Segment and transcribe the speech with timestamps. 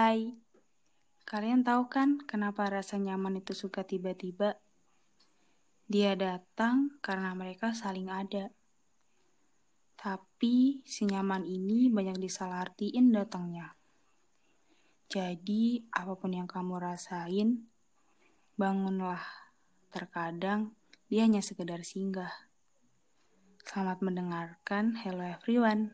[0.00, 0.32] Hai,
[1.28, 4.56] kalian tahu kan kenapa rasa nyaman itu suka tiba-tiba?
[5.92, 8.48] Dia datang karena mereka saling ada.
[10.00, 13.76] Tapi si nyaman ini banyak disalahartiin datangnya.
[15.12, 17.68] Jadi, apa pun yang kamu rasain,
[18.56, 19.20] bangunlah.
[19.92, 20.72] Terkadang
[21.12, 22.48] dia hanya sekedar singgah.
[23.68, 24.96] Selamat mendengarkan.
[24.96, 25.92] Hello everyone.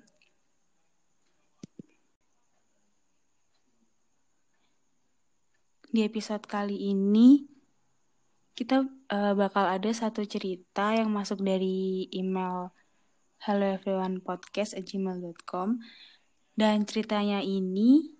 [5.96, 7.41] Di episode kali ini
[8.52, 12.68] kita uh, bakal ada satu cerita yang masuk dari email
[13.41, 15.80] hello everyone podcast gmail.com
[16.52, 18.12] dan ceritanya ini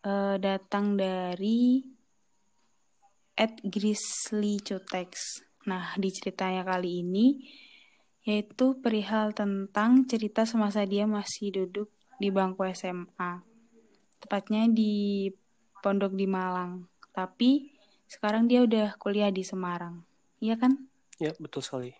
[0.00, 1.84] uh, datang dari
[3.36, 5.44] at Grizzly Cutex.
[5.68, 7.36] Nah, di ceritanya kali ini
[8.24, 13.44] yaitu perihal tentang cerita semasa dia masih duduk di bangku SMA.
[14.24, 15.28] Tepatnya di
[15.84, 16.93] pondok di Malang.
[17.14, 17.70] Tapi
[18.10, 20.02] sekarang dia udah kuliah di Semarang.
[20.42, 20.90] Iya kan?
[21.22, 21.94] Ya, betul sekali.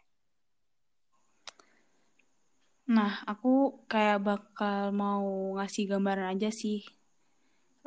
[2.91, 6.85] Nah, aku kayak bakal mau ngasih gambaran aja sih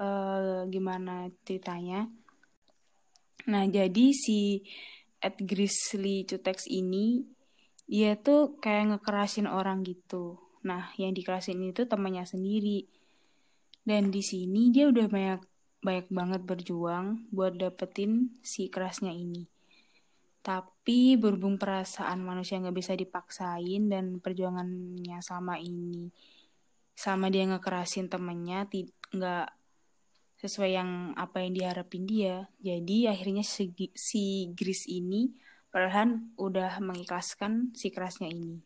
[0.01, 2.09] uh, gimana ceritanya.
[3.45, 4.65] Nah, jadi si
[5.21, 7.27] Ed Grizzly Cutex ini
[7.85, 10.41] dia tuh kayak ngekerasin orang gitu.
[10.65, 12.89] Nah, yang dikerasin itu temannya sendiri.
[13.87, 15.41] Dan di sini dia udah banyak
[15.87, 19.47] banyak banget berjuang buat dapetin si kerasnya ini.
[20.43, 26.11] Tapi berhubung perasaan manusia nggak bisa dipaksain dan perjuangannya sama ini
[26.97, 28.65] sama dia ngekerasin temennya
[29.13, 29.47] nggak
[30.41, 32.49] sesuai yang apa yang diharapin dia.
[32.57, 35.29] Jadi akhirnya si, si Gris ini
[35.69, 38.65] perlahan udah mengikhlaskan si kerasnya ini.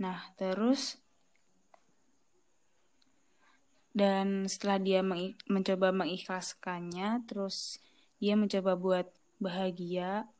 [0.00, 1.00] Nah, terus
[3.90, 7.82] dan setelah dia meng mencoba mengikhlaskannya terus
[8.22, 9.06] dia mencoba buat
[9.42, 10.30] bahagia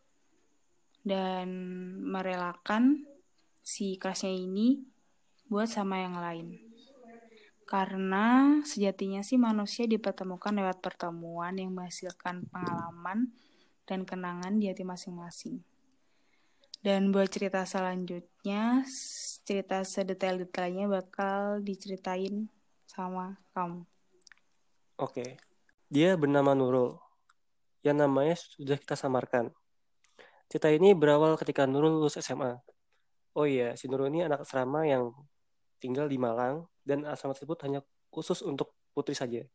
[1.03, 1.49] dan
[2.05, 3.09] merelakan
[3.65, 4.85] si kelasnya ini
[5.51, 6.71] buat sama yang lain
[7.71, 13.31] karena sejatinya sih manusia dipertemukan lewat pertemuan yang menghasilkan pengalaman
[13.87, 15.63] dan kenangan di hati masing-masing.
[16.83, 18.83] Dan buat cerita selanjutnya,
[19.47, 22.51] cerita sedetail-detailnya bakal diceritain
[22.91, 23.87] sama kamu.
[24.99, 25.39] Oke.
[25.87, 26.99] Dia bernama Nurul.
[27.87, 29.55] Yang namanya sudah kita samarkan.
[30.51, 32.59] Cerita ini berawal ketika Nurul lulus SMA.
[33.39, 35.15] Oh iya, si Nurul ini anak asrama yang
[35.79, 37.81] tinggal di Malang dan asrama tersebut hanya
[38.11, 39.47] khusus untuk putri saja.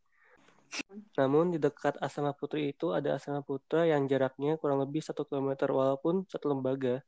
[1.19, 5.69] Namun di dekat asrama putri itu ada asrama putra yang jaraknya kurang lebih satu kilometer
[5.69, 7.03] walaupun satu lembaga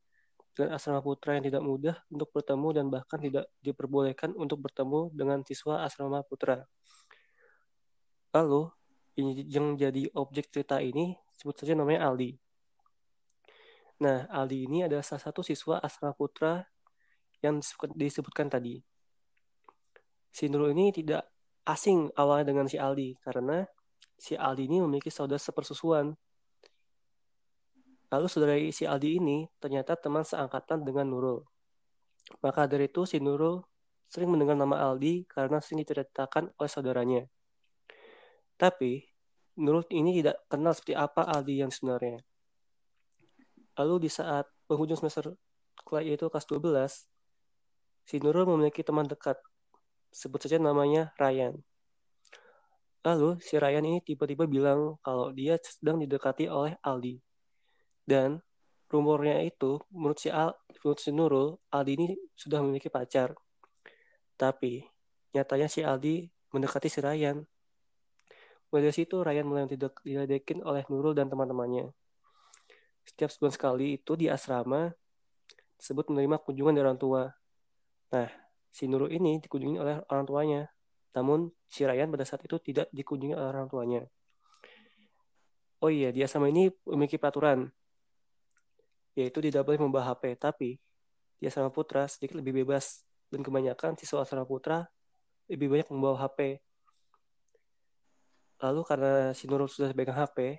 [0.57, 5.45] dengan asrama putra yang tidak mudah untuk bertemu dan bahkan tidak diperbolehkan untuk bertemu dengan
[5.45, 6.66] siswa asrama putra.
[8.34, 8.73] Lalu,
[9.45, 12.34] yang jadi objek cerita ini sebut saja namanya Aldi.
[14.01, 16.66] Nah, Aldi ini adalah salah satu siswa asrama putra
[17.45, 17.62] yang
[17.94, 18.81] disebutkan tadi.
[20.34, 21.25] Si Nurul ini tidak
[21.66, 23.62] asing awalnya dengan si Aldi karena
[24.18, 26.18] si Aldi ini memiliki saudara sepersusuan
[28.07, 31.44] Lalu saudara si Aldi ini ternyata teman seangkatan dengan Nurul.
[32.40, 33.59] Maka dari itu si Nurul
[34.07, 37.22] sering mendengar nama Aldi karena sering diceritakan oleh saudaranya.
[38.56, 39.03] Tapi
[39.59, 42.23] Nurul ini tidak kenal seperti apa Aldi yang sebenarnya.
[43.75, 45.35] Lalu di saat penghujung semester
[46.03, 47.07] yaitu kelas 12,
[48.07, 49.39] si Nurul memiliki teman dekat.
[50.12, 51.59] Sebut saja namanya Ryan.
[53.03, 57.27] Lalu si Ryan ini tiba-tiba bilang kalau dia sedang didekati oleh Aldi.
[58.07, 58.40] Dan
[58.88, 63.35] rumornya itu, menurut si, Al, menurut si Nurul, Aldi ini sudah memiliki pacar.
[64.40, 64.79] Tapi,
[65.35, 66.23] nyatanya si Aldi
[66.56, 67.44] mendekati si Ryan.
[68.72, 71.91] Mulai dari situ, Ryan mulai diledekin oleh Nurul dan teman-temannya.
[73.03, 74.88] Setiap sebulan sekali itu di asrama,
[75.75, 77.28] tersebut menerima kunjungan dari orang tua.
[78.16, 78.29] Nah,
[78.72, 80.62] si Nurul ini dikunjungi oleh orang tuanya.
[81.12, 84.01] Namun, si Ryan pada saat itu tidak dikunjungi oleh orang tuanya.
[85.83, 87.68] Oh iya, di asrama ini memiliki peraturan
[89.18, 90.38] yaitu tidak boleh membawa HP.
[90.38, 90.78] Tapi
[91.42, 93.02] di asrama putra sedikit lebih bebas
[93.34, 94.86] dan kebanyakan siswa asrama putra
[95.50, 96.62] lebih banyak membawa HP.
[98.62, 100.58] Lalu karena si Nurul sudah pegang HP,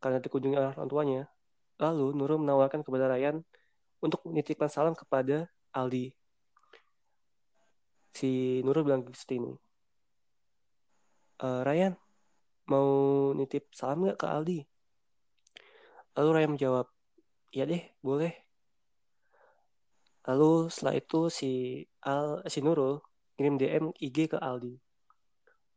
[0.00, 1.22] karena dikunjungi oleh orang tuanya,
[1.80, 3.44] lalu Nurul menawarkan kepada Ryan
[4.00, 6.12] untuk menitipkan salam kepada Aldi.
[8.14, 9.52] Si Nurul bilang seperti ini.
[11.40, 11.92] E, Ryan,
[12.72, 12.88] mau
[13.36, 14.60] nitip salam nggak ke Aldi?
[16.16, 16.86] Lalu Ryan menjawab,
[17.54, 18.34] iya deh boleh
[20.26, 21.50] lalu setelah itu si
[22.02, 22.98] Al si Nurul
[23.38, 24.74] ngirim DM IG ke Aldi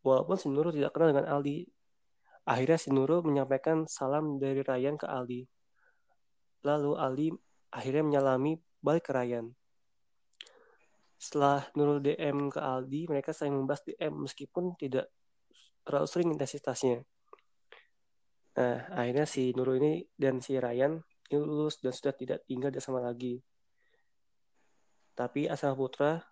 [0.08, 1.68] Walaupun si Nurul tidak kenal dengan Aldi.
[2.48, 5.44] Akhirnya si Nurul menyampaikan salam dari Ryan ke Aldi.
[6.64, 7.28] Lalu Aldi
[7.76, 9.52] akhirnya menyalami balik ke Ryan.
[11.20, 15.12] Setelah Nurul DM ke Aldi, mereka saling membahas DM meskipun tidak
[15.84, 17.04] terlalu sering intensitasnya.
[18.58, 21.04] Nah, akhirnya si Nurul ini dan si Ryan
[21.36, 23.44] lulus dan sudah tidak tinggal di asrama lagi.
[25.12, 26.24] Tapi asrama putra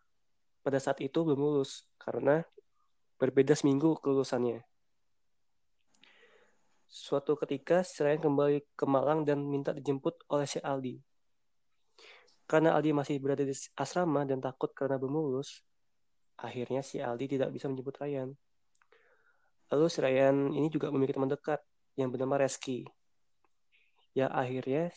[0.64, 2.48] pada saat itu belum lulus karena
[3.20, 4.64] berbeda seminggu kelulusannya.
[6.88, 10.96] Suatu ketika, si Ryan kembali ke Malang dan minta dijemput oleh si Aldi.
[12.48, 15.60] Karena Aldi masih berada di asrama dan takut karena belum lulus,
[16.40, 18.32] akhirnya si Aldi tidak bisa menjemput Ryan.
[19.74, 21.60] Lalu si Ryan ini juga memiliki teman dekat
[21.98, 22.86] yang bernama Reski.
[24.16, 24.90] Ya akhirnya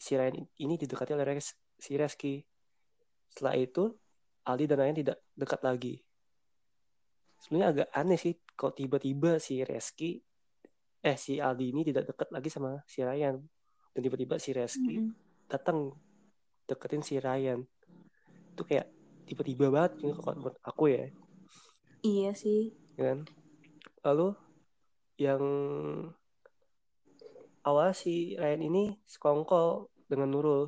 [0.00, 1.38] si Ryan ini didekati oleh
[1.78, 2.40] si Reski.
[3.28, 3.92] Setelah itu,
[4.48, 5.94] Aldi dan Ryan tidak dekat lagi.
[7.38, 10.22] Sebenarnya agak aneh sih kok tiba-tiba si Reski
[11.02, 13.42] eh si Aldi ini tidak dekat lagi sama si Ryan
[13.90, 15.14] dan tiba-tiba si Reski mm -hmm.
[15.50, 15.90] datang
[16.70, 17.58] deketin si Ryan
[18.54, 18.86] itu kayak
[19.26, 21.10] tiba-tiba banget ini kalau menurut aku ya
[22.06, 23.26] iya sih kan
[24.06, 24.30] lalu
[25.18, 25.42] yang
[27.62, 30.66] awal si Ryan ini sekongkol dengan Nurul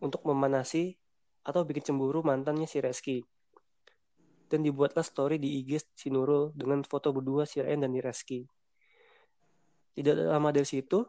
[0.00, 0.96] untuk memanasi
[1.44, 3.18] atau bikin cemburu mantannya si Reski.
[4.48, 8.40] Dan dibuatlah story di IG si Nurul dengan foto berdua si Ryan dan si Reski.
[9.92, 11.04] Tidak lama dari situ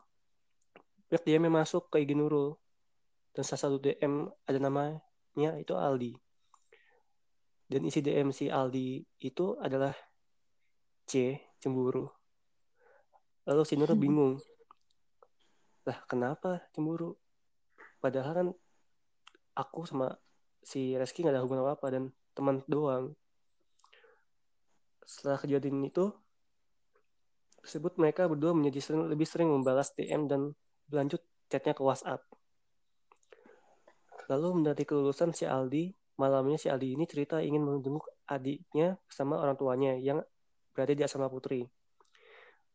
[1.10, 2.54] pihak DM masuk ke IG Nurul
[3.32, 6.14] dan salah satu DM ada namanya itu Aldi.
[7.70, 9.96] Dan isi DM si Aldi itu adalah
[11.08, 12.19] C cemburu
[13.50, 14.34] lalu si Nurul bingung.
[15.90, 17.18] Lah kenapa cemburu?
[17.98, 18.48] Padahal kan
[19.58, 20.14] aku sama
[20.62, 22.04] si Reski nggak ada hubungan apa, apa dan
[22.38, 23.18] teman doang.
[25.02, 26.14] Setelah kejadian itu
[27.66, 30.54] tersebut mereka berdua menjadi sering, lebih sering membalas DM dan
[30.86, 32.22] berlanjut chatnya ke WhatsApp.
[34.30, 35.90] Lalu mendaki kelulusan si Aldi,
[36.22, 40.22] malamnya si Aldi ini cerita ingin menjenguk adiknya bersama orang tuanya yang
[40.70, 41.66] berada di asrama putri.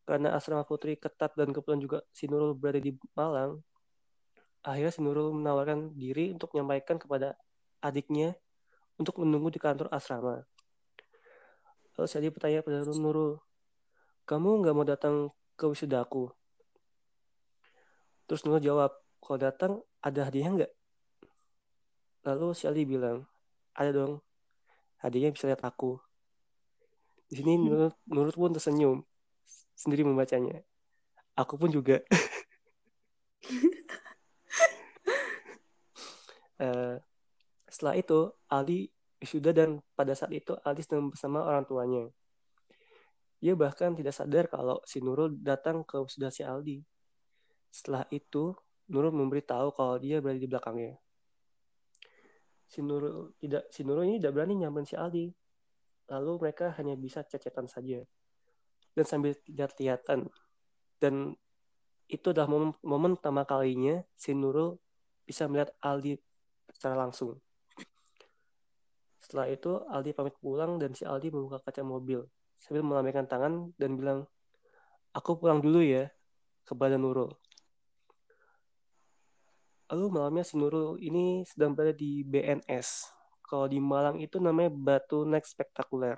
[0.04, 3.64] Karena asrama putri ketat dan kebetulan juga si Nurul berada di Malang,
[4.60, 7.32] akhirnya si Nurul menawarkan diri untuk menyampaikan kepada
[7.80, 8.36] adiknya
[9.00, 10.44] untuk menunggu di kantor asrama.
[11.96, 13.40] Lalu si Aldi bertanya pada Nurul,
[14.28, 16.28] kamu nggak mau datang ke wisudaku?
[18.28, 18.92] Terus Nurul jawab,
[19.24, 19.72] kalau datang
[20.04, 20.72] ada hadiah nggak?
[22.24, 23.28] Lalu si Ali bilang,
[23.76, 24.20] ada dong,
[25.00, 26.00] hadiahnya bisa lihat aku.
[27.28, 29.04] Di sini menurut, menurut pun tersenyum
[29.74, 30.62] sendiri membacanya.
[31.34, 31.98] Aku pun juga.
[36.62, 36.96] uh,
[37.74, 38.18] setelah itu,
[38.50, 38.90] Ali
[39.24, 42.06] sudah dan pada saat itu Ali sedang bersama orang tuanya.
[43.44, 46.80] Ia bahkan tidak sadar kalau si Nurul datang ke sudah si Aldi.
[47.68, 48.56] Setelah itu,
[48.88, 50.96] Nurul memberitahu kalau dia berada di belakangnya
[52.74, 55.26] si Nurul tidak si Nurul ini tidak berani nyamperin si Aldi.
[56.10, 58.02] Lalu mereka hanya bisa cecetan saja
[58.94, 60.30] dan sambil lihat-lihatan.
[60.98, 61.34] Dan
[62.08, 64.78] itu adalah momen, momen pertama kalinya si Nurul
[65.24, 66.16] bisa melihat Aldi
[66.70, 67.40] secara langsung.
[69.20, 72.24] Setelah itu Aldi pamit pulang dan si Aldi membuka kaca mobil
[72.60, 74.24] sambil melambaikan tangan dan bilang,
[75.12, 76.08] aku pulang dulu ya
[76.64, 77.32] kepada Nurul.
[79.92, 83.12] Lalu malamnya si Nurul ini sedang berada di BNS.
[83.44, 86.16] Kalau di Malang itu namanya Batu Next Spektakuler.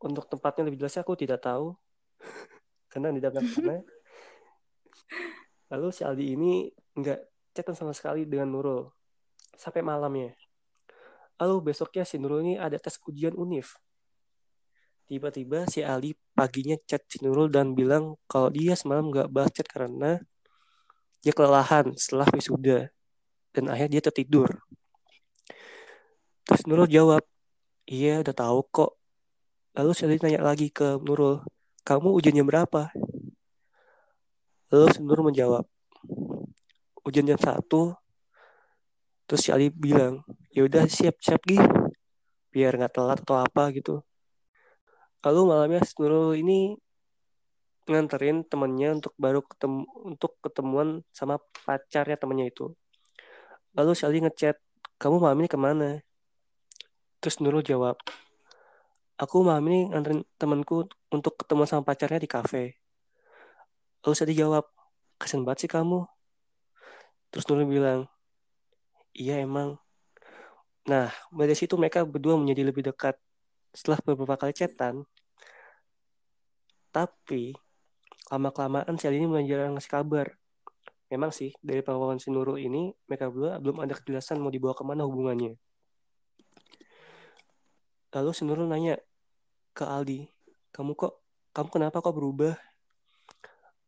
[0.00, 1.76] Untuk tempatnya lebih jelasnya aku tidak tahu.
[2.92, 3.78] Karena di dalam sana.
[5.70, 6.66] Lalu si Aldi ini
[6.98, 8.90] nggak chatan sama sekali dengan Nurul.
[9.54, 10.34] Sampai malamnya.
[11.40, 13.78] Lalu besoknya si Nurul ini ada tes ujian UNIF.
[15.10, 19.66] Tiba-tiba si Ali paginya chat si Nurul dan bilang kalau dia semalam nggak balas chat
[19.66, 20.22] karena
[21.18, 22.88] dia kelelahan setelah wisuda
[23.50, 24.48] dan akhirnya dia tertidur.
[26.46, 27.22] Terus Nurul jawab,
[27.90, 28.99] iya udah tahu kok.
[29.70, 31.46] Lalu Shelly nanya lagi ke Nurul,
[31.86, 32.90] kamu ujiannya berapa?
[34.74, 35.64] Lalu Nurul menjawab,
[37.06, 37.94] ujian jam satu.
[39.30, 41.62] Terus Shelly bilang, ya udah siap-siap gitu,
[42.50, 44.02] biar nggak telat atau apa gitu.
[45.22, 46.74] Lalu malamnya Nurul ini
[47.86, 52.74] nganterin temennya untuk baru ketemu untuk ketemuan sama pacarnya temennya itu.
[53.78, 54.58] Lalu Shelly ngechat,
[54.98, 56.02] kamu malam ini ke mana?
[57.22, 58.02] Terus Nurul jawab,
[59.20, 62.80] aku malam ini nganterin temanku untuk ketemu sama pacarnya di kafe.
[64.00, 64.64] Lalu Shelly jawab,
[65.20, 66.08] kasian banget sih kamu.
[67.28, 68.00] Terus Nurul bilang,
[69.12, 69.76] iya emang.
[70.88, 73.20] Nah, dari situ mereka berdua menjadi lebih dekat.
[73.70, 75.06] setelah beberapa kali chatan
[76.90, 77.54] tapi
[78.30, 80.26] lama kelamaan Aldi ini mulai jarang ngasih kabar
[81.10, 84.82] memang sih dari pengakuan si Nurul ini mereka berdua belum ada kejelasan mau dibawa ke
[84.82, 85.54] mana hubungannya
[88.10, 88.98] lalu si Nurul nanya
[89.80, 90.28] ke Aldi.
[90.76, 91.24] Kamu kok
[91.56, 92.52] kamu kenapa kok berubah?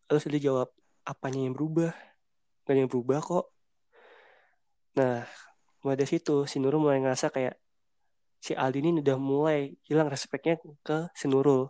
[0.09, 0.73] Si Aldi jawab
[1.05, 1.93] apanya yang berubah?
[2.65, 3.53] Gak yang berubah kok.
[4.97, 5.29] Nah
[5.85, 7.61] dari situ si Nurul mulai ngerasa kayak
[8.41, 11.69] si Aldi ini udah mulai hilang respeknya ke si Nurul.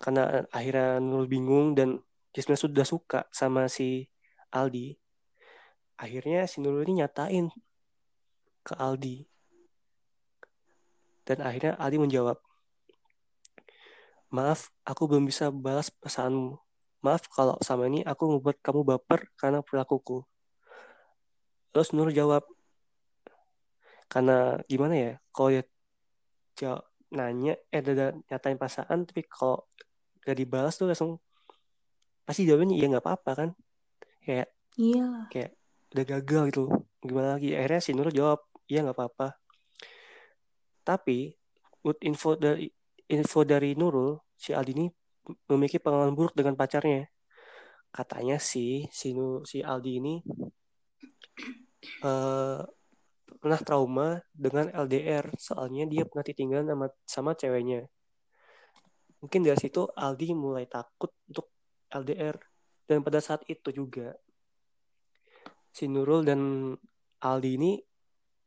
[0.00, 2.00] Karena akhirnya Nurul bingung dan
[2.32, 4.08] dia sudah suka sama si
[4.48, 4.96] Aldi.
[6.00, 7.52] Akhirnya si Nurul ini nyatain
[8.64, 9.29] ke Aldi
[11.30, 12.42] dan akhirnya Aldi menjawab
[14.34, 16.58] maaf aku belum bisa balas pesanmu.
[17.06, 20.26] Maaf kalau sama ini aku membuat kamu baper karena perilakuku.
[21.70, 22.42] Terus Nur jawab
[24.10, 25.62] karena gimana ya kalau dia
[26.58, 26.82] jawab,
[27.14, 29.62] nanya eh ada nyatain perasaan tapi kalau
[30.26, 31.22] gak dibalas tuh langsung
[32.26, 33.50] pasti jawabnya ya nggak apa-apa kan.
[34.26, 35.30] Kayak Iya.
[35.30, 35.50] kayak
[35.94, 36.62] udah gagal gitu
[37.06, 37.54] gimana lagi?
[37.54, 39.40] Akhirnya si Nur jawab iya nggak apa-apa
[40.84, 41.34] tapi
[41.82, 42.66] menurut info dari
[43.10, 44.86] info dari Nurul si Aldi ini
[45.50, 47.06] memiliki pengalaman buruk dengan pacarnya.
[47.90, 50.14] Katanya si Nur, si Aldi ini
[52.06, 52.60] eh
[53.40, 57.88] pernah trauma dengan LDR soalnya dia pernah ditinggal sama sama ceweknya.
[59.24, 61.48] Mungkin dari situ Aldi mulai takut untuk
[61.88, 62.36] LDR
[62.84, 64.12] dan pada saat itu juga
[65.72, 66.40] si Nurul dan
[67.20, 67.72] Aldi ini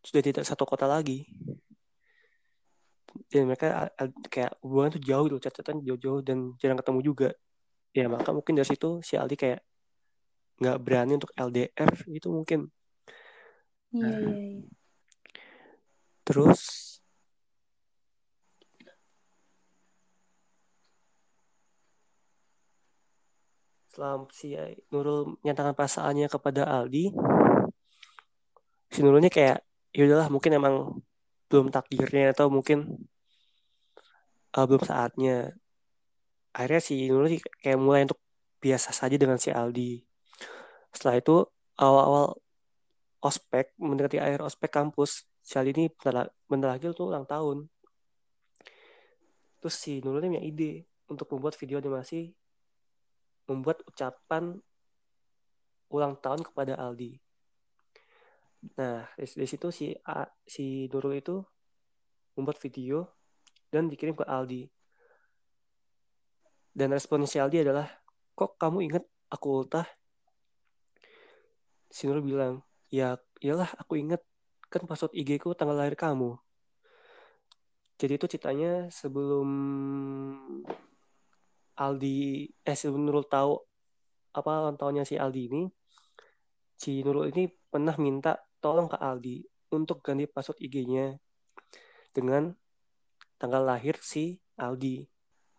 [0.04, 1.26] sudah tidak satu kota lagi
[3.30, 3.90] dan mereka
[4.34, 7.30] kayak hubungan tuh jauh gitu catatan jauh-jauh dan jarang ketemu juga.
[7.94, 9.62] Ya maka mungkin dari situ si Aldi kayak
[10.62, 12.70] nggak berani untuk LDR itu mungkin.
[13.94, 14.62] Iya, iya, iya.
[16.26, 16.62] terus
[23.94, 24.58] setelah si
[24.90, 27.14] Nurul menyatakan perasaannya kepada Aldi.
[28.90, 29.62] Si Nurulnya kayak
[29.94, 30.76] ya udahlah mungkin emang
[31.54, 33.06] belum takdirnya atau mungkin
[34.58, 35.54] uh, belum saatnya.
[36.50, 38.18] Akhirnya si Nurul sih kayak mulai untuk
[38.58, 40.02] biasa saja dengan si Aldi.
[40.90, 41.46] Setelah itu
[41.78, 42.42] awal-awal
[43.22, 47.70] ospek mendekati akhir ospek kampus si Aldi ini bentar, bentar lagi tuh ulang tahun.
[49.62, 52.34] Terus si Nurul punya ide untuk membuat video animasi
[53.46, 54.58] membuat ucapan
[55.94, 57.23] ulang tahun kepada Aldi
[58.64, 61.36] Nah, dari situ si A, si Nurul itu
[62.40, 63.12] membuat video
[63.68, 64.72] dan dikirim ke Aldi.
[66.72, 67.86] Dan respon si Aldi adalah,
[68.32, 69.84] kok kamu ingat aku ultah?
[71.92, 72.54] Si Nurul bilang,
[72.88, 74.24] ya iyalah aku ingat
[74.72, 76.40] kan password IG ku tanggal lahir kamu.
[78.00, 79.50] Jadi itu ceritanya sebelum
[81.78, 83.60] Aldi, eh sebelum Nurul tahu
[84.34, 85.64] apa ulang tahunnya si Aldi ini,
[86.74, 89.44] si Nurul ini pernah minta tolong ke Aldi
[89.76, 91.20] untuk ganti password IG-nya
[92.16, 92.56] dengan
[93.36, 95.04] tanggal lahir si Aldi.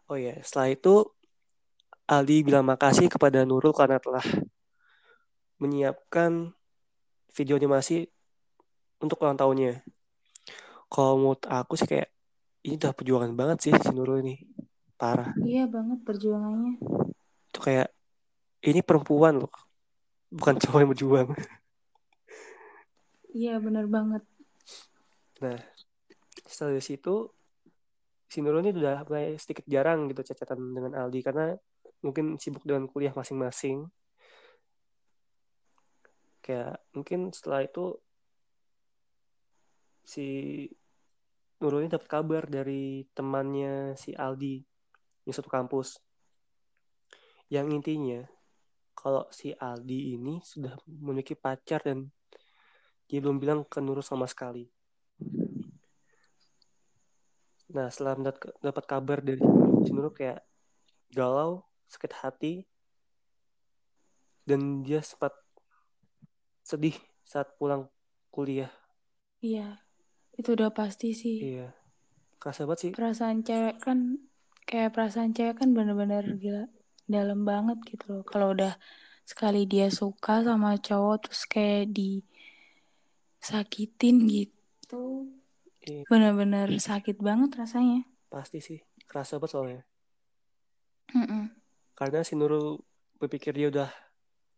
[0.08, 1.04] Oh ya, setelah itu
[2.08, 4.24] Aldi bilang makasih kepada Nurul karena telah
[5.60, 6.56] menyiapkan
[7.36, 8.08] video animasi
[9.04, 9.84] untuk ulang tahunnya.
[10.88, 12.08] Kalau menurut aku sih kayak
[12.64, 14.40] ini udah perjuangan banget sih si Nurul ini.
[14.96, 15.36] Parah.
[15.42, 16.80] Iya banget perjuangannya.
[17.50, 17.92] Itu kayak
[18.64, 19.52] ini perempuan loh.
[20.32, 21.28] Bukan cowok yang berjuang.
[23.34, 24.22] Iya bener banget.
[25.42, 25.58] Nah,
[26.46, 27.26] setelah dari situ
[28.30, 31.58] si Nurul ini udah mulai sedikit jarang gitu cacatan dengan Aldi karena
[32.06, 33.90] mungkin sibuk dengan kuliah masing-masing.
[36.46, 37.98] Kayak mungkin setelah itu
[40.06, 40.26] si
[41.58, 44.62] Nurul ini dapat kabar dari temannya si Aldi
[45.26, 45.98] di satu kampus.
[47.50, 48.20] Yang intinya
[48.94, 52.06] kalau si Aldi ini sudah memiliki pacar dan
[53.14, 54.66] dia belum bilang ke Nurul sama sekali.
[57.70, 59.38] Nah, setelah dapat kabar dari
[59.86, 60.42] si Nurul kayak
[61.14, 62.54] galau, sakit hati,
[64.42, 65.30] dan dia sempat
[66.66, 67.86] sedih saat pulang
[68.34, 68.74] kuliah.
[69.38, 69.78] Iya.
[70.34, 71.54] Itu udah pasti sih.
[71.54, 71.70] Iya,
[72.42, 72.90] kerasa banget sih.
[72.98, 74.18] Perasaan cewek kan
[74.66, 76.66] kayak perasaan cewek kan bener-bener gila
[77.06, 78.24] dalam banget gitu loh.
[78.26, 78.74] Kalau udah
[79.22, 81.94] sekali dia suka sama cowok terus kayak
[83.44, 85.28] disakitin gitu.
[85.84, 88.08] Iya, Bener-bener sakit banget rasanya.
[88.32, 88.80] pasti sih.
[89.04, 89.82] Kerasa banget soalnya.
[91.14, 91.52] Mm-mm.
[91.94, 92.82] Karena si Nurul
[93.20, 93.92] berpikir dia udah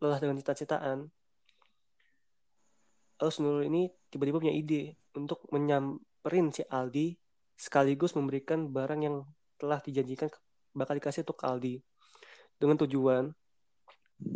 [0.01, 1.13] lelah dengan cita-citaan.
[3.21, 7.15] Terus Nurul ini tiba-tiba punya ide untuk menyam ngebaperin si Aldi
[7.55, 9.23] sekaligus memberikan barang yang
[9.63, 10.27] telah dijanjikan
[10.75, 11.79] bakal dikasih untuk Aldi
[12.59, 13.31] dengan tujuan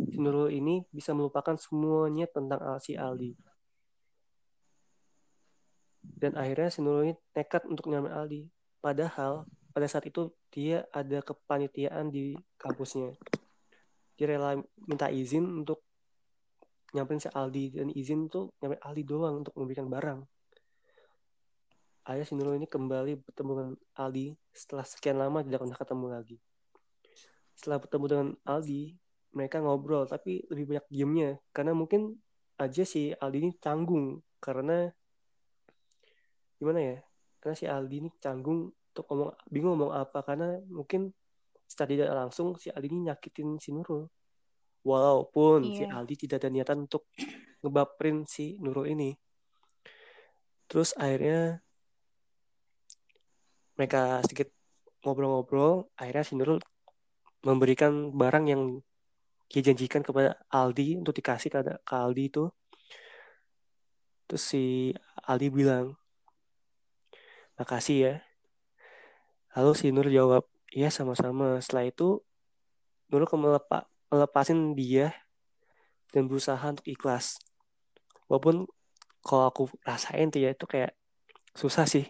[0.07, 3.35] si Nurul ini bisa melupakan semuanya tentang si Aldi
[6.01, 8.49] dan akhirnya si Nurul ini nekat untuk nyamar Aldi.
[8.81, 13.13] Padahal pada saat itu dia ada kepanitiaan di kampusnya.
[14.17, 15.85] Dia rela minta izin untuk
[16.97, 17.65] nyamperin si Aldi.
[17.77, 20.25] Dan izin tuh nyamperin Aldi doang untuk memberikan barang.
[22.09, 26.37] Ayah si Nurul ini kembali bertemu dengan Aldi setelah sekian lama tidak pernah ketemu lagi.
[27.53, 28.83] Setelah bertemu dengan Aldi
[29.31, 31.29] mereka ngobrol tapi lebih banyak diemnya.
[31.53, 32.17] Karena mungkin
[32.57, 34.89] aja si Aldi ini canggung karena
[36.61, 36.97] gimana ya
[37.41, 41.09] karena si Aldi ini canggung untuk ngomong bingung ngomong apa karena mungkin
[41.65, 44.05] secara tidak langsung si Aldi ini nyakitin si Nurul
[44.85, 45.73] walaupun yeah.
[45.73, 45.97] si iya.
[45.97, 47.09] Aldi tidak ada niatan untuk
[47.65, 49.17] ngebaperin si Nurul ini
[50.69, 51.57] terus akhirnya
[53.73, 54.53] mereka sedikit
[55.01, 56.61] ngobrol-ngobrol akhirnya si Nurul
[57.41, 58.61] memberikan barang yang
[59.49, 62.45] dia janjikan kepada Aldi untuk dikasih ke, ke Aldi itu
[64.29, 64.93] terus si
[65.25, 65.97] Aldi bilang
[67.59, 68.13] makasih ya.
[69.55, 71.59] Lalu si Nur jawab iya sama-sama.
[71.59, 72.23] Setelah itu
[73.11, 75.11] Nur melepa, melepasin dia
[76.15, 77.39] dan berusaha untuk ikhlas.
[78.31, 78.67] Walaupun
[79.21, 80.95] kalau aku rasain tuh ya itu kayak
[81.51, 82.07] susah sih.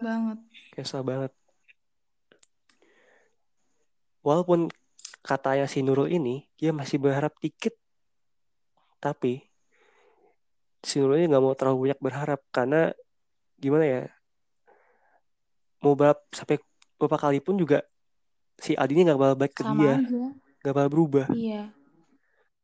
[0.00, 0.38] Banget.
[0.72, 1.32] Kayak susah banget.
[4.24, 4.72] Walaupun
[5.20, 7.76] katanya si Nurul ini dia masih berharap dikit.
[8.98, 9.44] Tapi
[10.80, 12.92] si Nurul ini nggak mau terlalu banyak berharap karena
[13.58, 14.02] gimana ya
[15.82, 16.58] mau berapa sampai
[16.98, 17.82] berapa kali pun juga
[18.58, 19.94] si Adi ini nggak bakal baik ke Sama dia
[20.62, 21.26] nggak bakal berubah.
[21.30, 21.70] Iya.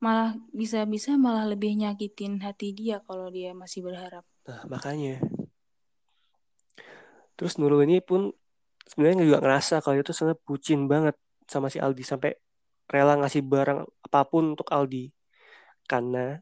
[0.02, 4.26] Malah bisa-bisa malah lebih nyakitin hati dia kalau dia masih berharap.
[4.50, 5.22] Nah makanya.
[7.34, 8.30] Terus Nurul ini pun
[8.86, 11.18] sebenarnya juga ngerasa kalau itu sangat bucin banget
[11.50, 12.34] sama si Aldi sampai
[12.86, 15.10] rela ngasih barang apa pun untuk Aldi.
[15.86, 16.38] Karena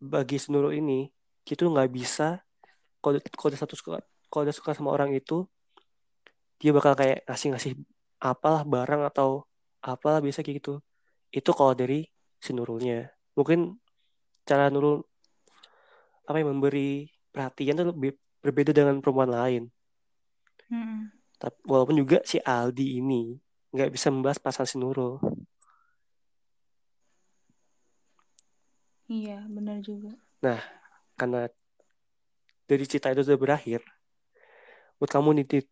[0.00, 1.08] bagi Nurul ini
[1.44, 2.43] kita nggak bisa
[3.04, 4.00] kalau kalau satu suka
[4.32, 5.44] kalau udah suka sama orang itu
[6.56, 7.72] dia bakal kayak ngasih ngasih
[8.16, 9.44] apalah barang atau
[9.84, 10.80] apalah biasa kayak gitu
[11.28, 12.08] itu kalau dari
[12.40, 13.76] si Nurulnya mungkin
[14.48, 15.04] cara Nurul
[16.24, 19.68] apa yang memberi perhatian tuh lebih berbeda dengan perempuan lain
[20.72, 21.12] Hmm.
[21.36, 23.36] Tapi walaupun juga si Aldi ini
[23.74, 25.20] nggak bisa membahas pasal si Nurul.
[29.04, 30.16] Iya, benar juga.
[30.40, 30.60] Nah,
[31.20, 31.44] karena
[32.64, 33.80] dari cerita itu sudah berakhir,
[34.98, 35.64] buat kamu nih,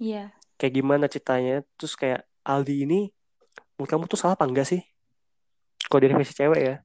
[0.00, 0.24] Iya.
[0.58, 1.62] Kayak gimana ceritanya?
[1.78, 3.00] Terus kayak Aldi ini,
[3.78, 4.82] buat kamu tuh salah apa enggak sih?
[5.86, 6.76] Kalau dari versi cewek ya?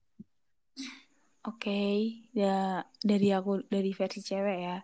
[1.47, 1.95] Oke, okay.
[2.35, 4.77] ya dari aku dari versi cewek ya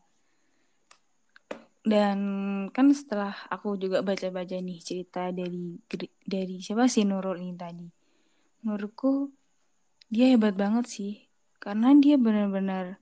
[1.86, 2.19] dan
[2.73, 5.78] kan setelah aku juga baca-baca nih cerita dari
[6.25, 7.86] dari siapa sih Nurul ini tadi
[8.65, 9.30] menurutku
[10.10, 11.30] dia hebat banget sih
[11.62, 12.97] karena dia benar-benar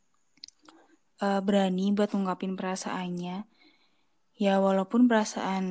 [1.21, 3.45] uh, berani buat ngungkapin perasaannya.
[4.39, 5.65] Ya walaupun perasaan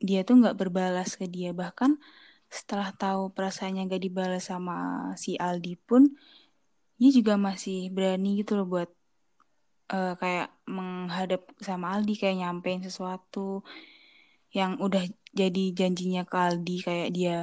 [0.00, 2.00] dia tuh nggak berbalas ke dia bahkan
[2.46, 6.14] setelah tahu perasaannya gak dibalas sama si Aldi pun
[6.96, 8.90] dia juga masih berani gitu loh buat
[9.92, 13.66] uh, kayak menghadap sama Aldi kayak nyampein sesuatu
[14.54, 15.04] yang udah
[15.36, 17.36] jadi janjinya ke Aldi kayak dia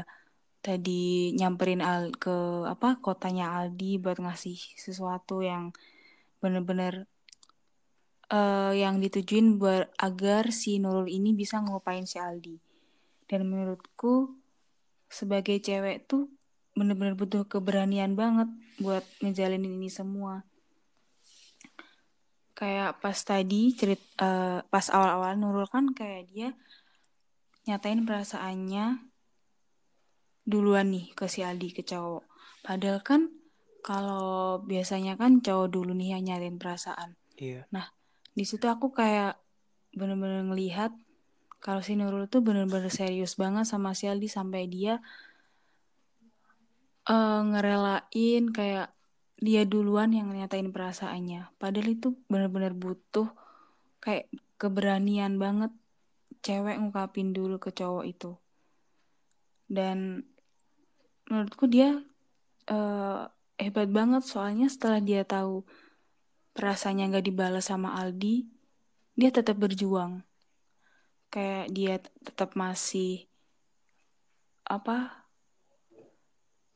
[0.64, 5.76] tadi nyamperin Al ke apa kotanya Aldi buat ngasih sesuatu yang
[6.40, 7.06] bener-bener
[8.34, 12.58] uh, yang ditujuin buat agar si Nurul ini bisa ngelupain si Aldi
[13.30, 14.42] dan menurutku
[15.08, 16.34] sebagai cewek tuh
[16.74, 18.50] bener-bener butuh keberanian banget
[18.82, 20.42] buat ngejalanin ini semua
[22.58, 26.50] kayak pas tadi cerit uh, pas awal-awal Nurul kan kayak dia
[27.64, 29.14] nyatain perasaannya
[30.44, 32.28] duluan nih ke si Aldi ke cowok.
[32.64, 33.32] Padahal kan
[33.84, 37.16] kalau biasanya kan cowok dulu nih yang nyatain perasaan.
[37.40, 37.68] Iya.
[37.72, 37.92] Nah,
[38.34, 39.38] di situ aku kayak
[39.94, 40.92] bener-bener ngelihat
[41.64, 45.00] kalau si Nurul tuh bener-bener serius banget sama si Aldi sampai dia
[47.08, 48.92] uh, ngerelain kayak
[49.40, 51.52] dia duluan yang nyatain perasaannya.
[51.60, 53.32] Padahal itu benar-benar butuh
[54.04, 54.28] kayak
[54.60, 55.72] keberanian banget
[56.44, 58.32] cewek ngungkapin dulu ke cowok itu.
[59.68, 60.28] Dan
[61.28, 62.04] menurutku dia
[62.72, 63.28] uh,
[63.60, 65.64] hebat banget soalnya setelah dia tahu
[66.54, 68.48] perasaannya nggak dibalas sama Aldi
[69.14, 70.26] dia tetap berjuang.
[71.30, 73.30] Kayak dia tetap masih
[74.66, 75.26] apa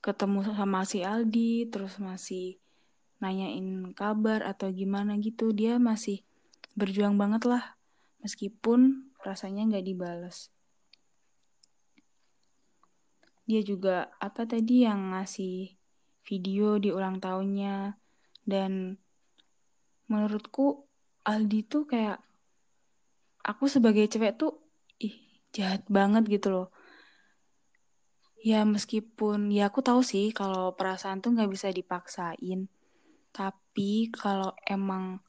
[0.02, 2.62] ketemu sama si Aldi terus masih
[3.18, 5.50] nanyain kabar atau gimana gitu.
[5.54, 6.22] Dia masih
[6.78, 7.78] berjuang banget lah
[8.22, 10.54] meskipun rasanya nggak dibales
[13.48, 15.72] dia juga apa tadi yang ngasih
[16.28, 17.96] video di ulang tahunnya
[18.44, 19.00] dan
[20.08, 20.88] menurutku
[21.28, 22.24] Aldi tuh kayak
[23.43, 24.56] aku sebagai cewek tuh
[25.00, 25.15] ih
[25.52, 26.67] jahat banget gitu loh.
[28.43, 32.72] Ya meskipun ya aku tahu sih kalau perasaan tuh nggak bisa dipaksain.
[33.36, 35.20] Tapi kalau emang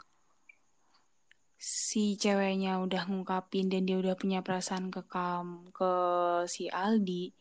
[1.58, 5.92] si ceweknya udah ngungkapin dan dia udah punya perasaan ke kamu ke
[6.46, 7.34] si Aldi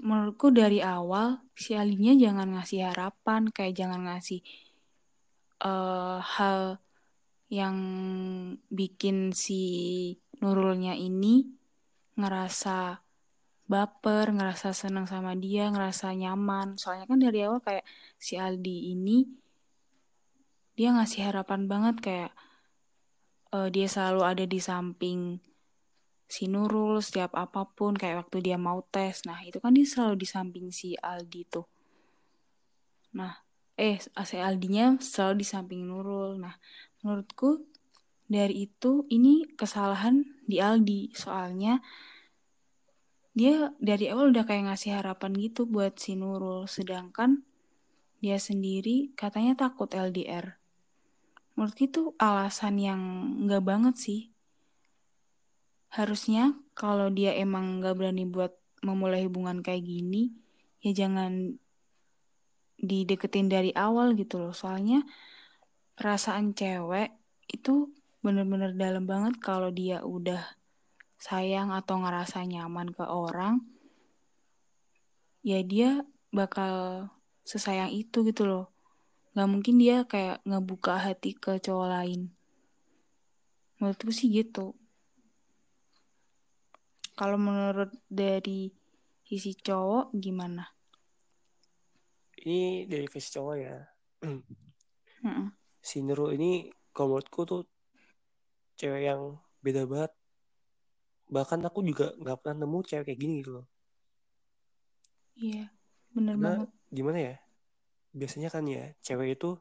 [0.00, 4.40] menurutku dari awal si Alinya jangan ngasih harapan kayak jangan ngasih
[5.62, 6.80] uh, hal
[7.50, 7.76] yang
[8.70, 9.62] bikin si
[10.40, 11.46] Nurulnya ini
[12.16, 13.02] ngerasa
[13.70, 16.74] baper, ngerasa senang sama dia, ngerasa nyaman.
[16.80, 17.86] Soalnya kan dari awal kayak
[18.18, 19.40] si Aldi ini
[20.80, 22.32] dia ngasih harapan banget kayak
[23.52, 25.36] uh, dia selalu ada di samping
[26.30, 30.14] si Nurul setiap apa pun kayak waktu dia mau tes nah itu kan dia selalu
[30.14, 31.66] di samping si Aldi tuh
[33.12, 33.34] nah
[33.80, 36.36] eh si Aldinya selalu di samping Nurul.
[36.36, 36.52] Nah
[37.00, 37.64] menurutku
[38.28, 41.16] dari itu ini kesalahan di Aldi.
[41.16, 41.80] Soalnya
[43.32, 46.68] dia dari awal udah kayak ngasih harapan gitu buat si Nurul.
[46.68, 47.40] Sedangkan
[48.20, 50.60] dia sendiri katanya takut LDR
[51.60, 53.00] menurut itu alasan yang
[53.44, 54.20] nggak banget sih.
[55.92, 60.32] Harusnya kalau dia emang nggak berani buat memulai hubungan kayak gini
[60.80, 61.60] ya jangan
[62.80, 64.56] dideketin dari awal gitu loh.
[64.56, 65.04] Soalnya
[65.94, 67.12] perasaan cewek
[67.52, 67.92] itu
[68.24, 70.40] bener-bener dalam banget kalau dia udah
[71.20, 73.60] sayang atau ngerasa nyaman ke orang
[75.40, 77.08] ya dia bakal
[77.44, 78.66] sesayang itu gitu loh.
[79.32, 82.30] Nggak mungkin dia kayak ngebuka hati ke cowok lain.
[83.80, 84.76] Menurutku sih gitu.
[87.16, 88.72] Kalau menurut dari
[89.24, 90.79] sisi cowok gimana?
[92.40, 93.76] Ini dari sisi cowok ya.
[95.20, 97.64] Mm Si Nurul ini kalau menurutku tuh
[98.76, 100.12] cewek yang beda banget.
[101.28, 103.66] Bahkan aku juga nggak pernah nemu cewek kayak gini gitu loh.
[105.40, 105.72] Iya,
[106.12, 106.68] bener Karena, banget.
[106.92, 107.36] Gimana ya?
[108.12, 109.56] Biasanya kan ya, cewek itu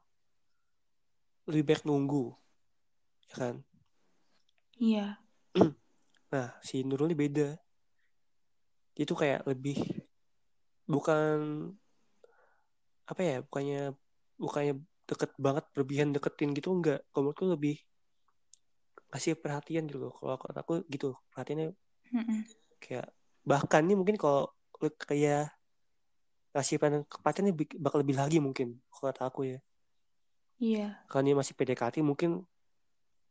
[1.47, 2.35] lebih baik nunggu.
[3.31, 3.55] Ya kan?
[4.79, 5.07] Iya.
[6.29, 7.49] Nah, si Nurul ini beda.
[8.93, 9.81] Dia tuh kayak lebih
[10.85, 11.73] bukan
[13.09, 13.81] apa ya, bukannya
[14.37, 14.73] bukannya
[15.09, 17.01] deket banget berlebihan deketin gitu enggak.
[17.09, 17.75] Kalau menurutku lebih
[19.09, 20.13] kasih perhatian gitu loh.
[20.13, 21.73] Kalau aku gitu, perhatiannya
[22.13, 22.41] mm
[22.79, 23.11] kayak
[23.43, 24.55] bahkan nih mungkin kalau
[25.03, 25.51] kayak
[26.55, 29.59] kasih perhatian bakal lebih lagi mungkin kalau kata aku ya.
[30.63, 30.87] Iya.
[31.11, 32.47] Kalau ini masih PDKT mungkin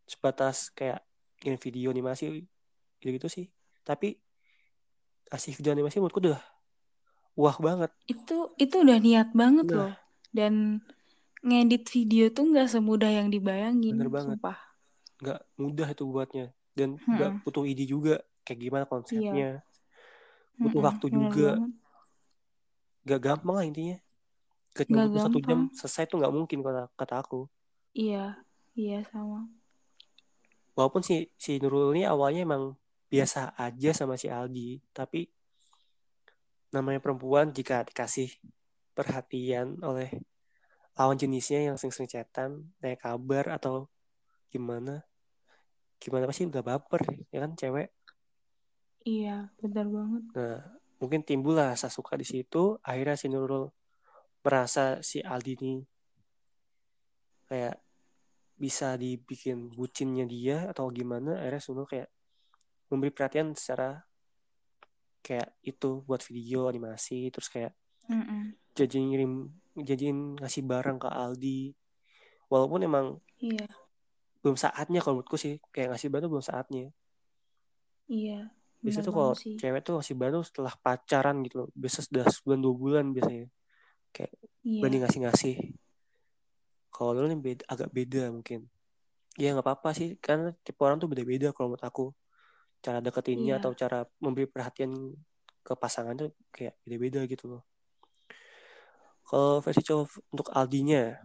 [0.04, 1.00] sebatas kayak
[1.44, 2.44] ini video animasi
[2.98, 3.46] gitu-gitu sih
[3.86, 4.18] tapi
[5.28, 6.40] kasih video animasi menurutku udah
[7.38, 7.90] wah banget.
[8.10, 9.78] Itu itu udah niat banget nah.
[9.78, 9.92] loh.
[10.34, 10.82] Dan
[11.46, 14.42] ngedit video tuh nggak semudah yang dibayangin bener banget.
[14.42, 14.58] sumpah.
[15.22, 16.46] nggak mudah itu buatnya.
[16.74, 17.14] Dan hmm.
[17.14, 19.32] nggak butuh ide juga kayak gimana konsepnya.
[19.32, 19.52] Iya.
[20.58, 21.50] butuh hmm, waktu juga.
[23.06, 23.96] nggak gampang lah intinya.
[24.74, 27.46] Kecuali satu jam selesai tuh nggak mungkin kata kata aku.
[27.94, 28.34] Iya
[28.74, 29.46] iya sama.
[30.74, 32.74] Walaupun si si Nurul ini awalnya emang
[33.08, 35.26] biasa aja sama si Aldi tapi
[36.74, 38.28] namanya perempuan jika dikasih
[38.92, 40.10] perhatian oleh
[40.98, 43.86] lawan jenisnya yang sering-sering chatan kayak kabar atau
[44.50, 45.06] gimana.
[46.02, 47.88] Gimana pasti udah baper ya kan cewek?
[49.06, 50.22] Iya benar banget.
[50.34, 50.58] Nah
[50.98, 53.70] mungkin timbul lah rasa suka di situ akhirnya si Nurul
[54.42, 55.74] merasa si Aldi ini
[57.46, 57.78] kayak
[58.58, 62.10] bisa dibikin bucinnya dia atau gimana akhirnya Nurul kayak
[62.90, 64.02] memberi perhatian secara
[65.28, 67.76] kayak itu buat video animasi terus kayak
[68.08, 68.42] mm -mm.
[68.72, 69.32] jadi ngirim
[69.76, 71.60] jadiin ngasih barang ke Aldi.
[72.48, 73.68] Walaupun emang iya.
[74.40, 76.88] belum saatnya kalau menurutku sih kayak ngasih barang belum saatnya.
[78.08, 81.68] Iya biasanya tuh kalau cewek tuh ngasih barang setelah pacaran gitu loh.
[81.74, 83.46] Biasa sudah sebulan dua bulan biasanya.
[84.14, 84.80] Kayak iya.
[84.82, 85.56] banding ngasih ngasih
[86.88, 88.60] kalau dulu nih beda, agak beda mungkin.
[89.38, 92.04] Ya nggak apa-apa sih karena tipe orang tuh beda-beda kalau menurut aku
[92.78, 93.60] cara deketinnya yeah.
[93.60, 94.94] atau cara memberi perhatian
[95.62, 97.62] ke pasangan tuh kayak beda-beda gitu loh.
[99.28, 101.20] Kalau versi cowok untuk Aldinya,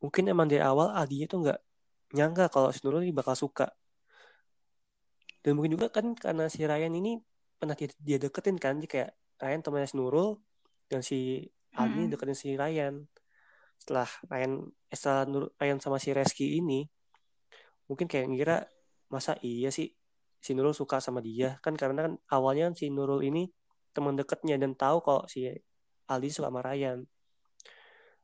[0.00, 1.60] mungkin emang dari awal Aldinya tuh nggak
[2.16, 3.68] nyangka kalau si Nurul ini bakal suka.
[5.44, 7.20] Dan mungkin juga kan karena si Ryan ini
[7.60, 10.40] pernah dia, dia deketin kan, dia kayak Ryan temannya si Nurul
[10.88, 11.44] dan si
[11.76, 12.10] Aldi mm -hmm.
[12.16, 12.94] deketin si Ryan.
[13.76, 14.52] Setelah Ryan,
[14.88, 16.88] setelah Nur, Ryan sama si Reski ini
[17.90, 18.56] mungkin kayak ngira
[19.10, 19.90] masa iya sih
[20.40, 21.60] si Nurul suka sama dia.
[21.60, 23.48] Kan karena kan awalnya kan si Nurul ini
[23.92, 25.46] teman dekatnya dan tahu kok si
[26.08, 27.04] Aldi suka sama Ryan.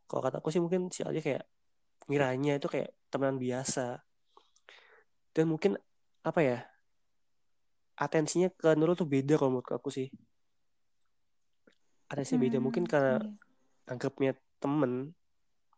[0.08, 1.44] Kalau kataku sih mungkin si Aldi kayak
[2.08, 4.00] ngiranya itu kayak teman biasa.
[5.36, 5.76] Dan mungkin
[6.26, 6.58] apa ya
[7.96, 10.08] atensinya ke Nurul tuh beda kalau menurut aku sih.
[12.08, 12.58] Atensinya beda.
[12.62, 13.28] Mungkin Hmm, karena iya.
[13.90, 15.12] anggapnya temen.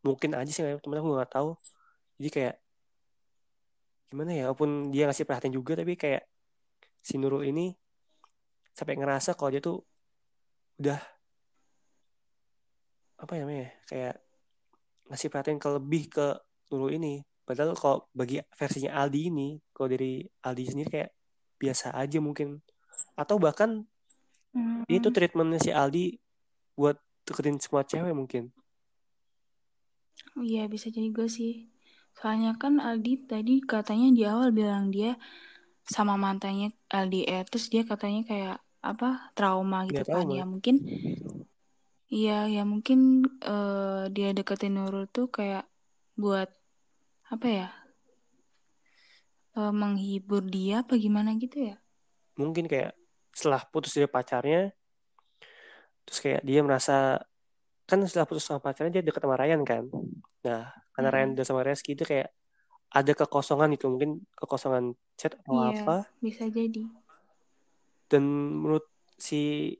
[0.07, 1.51] Mungkin aja sih temen aku nggak tahu.
[2.19, 2.55] Jadi kayak
[4.09, 6.25] gimana ya walaupun dia ngasih perhatian juga tapi kayak
[7.05, 7.73] si Nurul ini
[8.73, 9.85] sampai ngerasa kalau dia tuh
[10.79, 11.01] udah
[13.19, 14.15] apa ya namanya ya, kayak
[15.11, 16.27] ngasih perhatian ke lebih ke
[16.71, 17.15] Nurul ini.
[17.43, 21.11] Padahal kalau bagi versinya Aldi ini kalau dari Aldi sendiri kayak
[21.59, 22.61] biasa aja mungkin.
[23.19, 23.83] Atau bahkan
[24.57, 26.17] Hmm, itu treatmentnya si Aldi
[26.73, 26.97] buat
[27.29, 28.49] deketin semua cewek mungkin.
[30.39, 31.69] Iya bisa jadi gue sih.
[32.19, 35.15] Soalnya kan Aldi tadi katanya di awal bilang dia
[35.87, 40.79] sama mantannya LDR, terus dia katanya kayak apa trauma gitu tahu kan ya mungkin
[42.11, 45.67] iya ya mungkin eh, dia deketin Nurul tuh kayak
[46.19, 46.51] buat
[47.31, 47.69] apa ya
[49.55, 51.77] eh, menghibur dia apa gimana gitu ya?
[52.35, 52.99] Mungkin kayak
[53.31, 54.75] setelah putus dari pacarnya
[56.03, 57.23] terus kayak dia merasa
[57.89, 59.85] kan setelah putus sama pacarnya dia deket sama Ryan kan.
[60.45, 61.37] Nah karena Ryan Mm-mm.
[61.41, 62.29] udah sama Reski itu kayak
[62.93, 65.97] ada kekosongan itu mungkin kekosongan chat atau iya apa.
[66.21, 66.85] bisa jadi.
[68.09, 68.25] Dan
[68.65, 68.85] menurut
[69.17, 69.73] si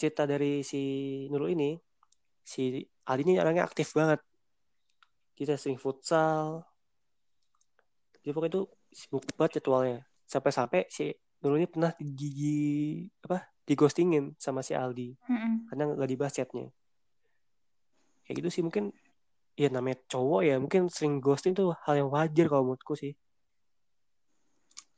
[0.00, 0.80] cerita dari si
[1.32, 1.70] Nurul ini
[2.44, 4.20] si Aldi ini orangnya aktif banget.
[5.36, 6.64] Kita sering futsal.
[8.22, 10.04] Dia pokoknya itu sibuk banget jadwalnya.
[10.28, 15.16] Sampai-sampai si Nurul ini pernah di, di- apa di ghostingin sama si Aldi.
[15.30, 15.68] Mm-mm.
[15.72, 16.68] karena nggak dibahas chatnya
[18.26, 18.62] kayak gitu sih.
[18.64, 18.94] Mungkin
[19.52, 23.12] ya namanya cowok ya mungkin sering ghosting tuh hal yang wajar kalau menurutku sih.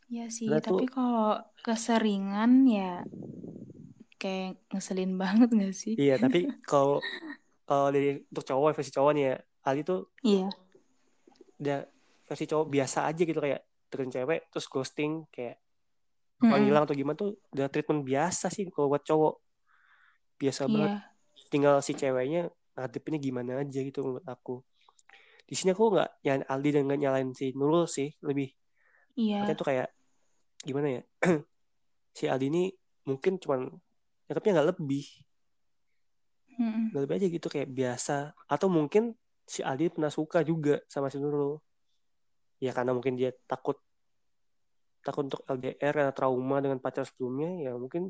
[0.07, 3.03] Iya sih tuh tapi kalau keseringan ya
[4.21, 5.95] kayak ngeselin banget gak sih?
[5.99, 7.03] Iya tapi kalau
[7.65, 9.37] kalau dari untuk cowok versi cowok nih ya
[9.81, 10.49] tuh iya.
[11.57, 11.81] udah
[12.29, 15.57] versi cowok biasa aja gitu kayak deketin cewek terus ghosting kayak
[16.45, 16.53] Mm-mm.
[16.53, 19.35] menghilang atau gimana tuh udah treatment biasa sih kalau buat cowok.
[20.37, 20.93] Biasa banget.
[20.93, 21.15] Iya
[21.51, 24.61] tinggal si ceweknya ngadepinnya gimana aja gitu menurut aku.
[25.45, 28.51] Di sini aku nggak nyalain Aldi dan nggak nyalain si Nurul sih lebih
[29.15, 29.45] iya.
[29.45, 29.89] makanya tuh kayak
[30.65, 31.03] gimana ya
[32.19, 32.63] si Aldi ini
[33.05, 33.69] mungkin cuman
[34.29, 35.07] nangkepnya nggak lebih.
[36.95, 38.17] Nggak lebih aja gitu kayak biasa.
[38.49, 39.13] Atau mungkin
[39.45, 41.61] si Aldi pernah suka juga sama si Nurul.
[42.63, 43.77] Ya karena mungkin dia takut
[45.05, 48.09] takut untuk LDR karena trauma dengan pacar sebelumnya ya mungkin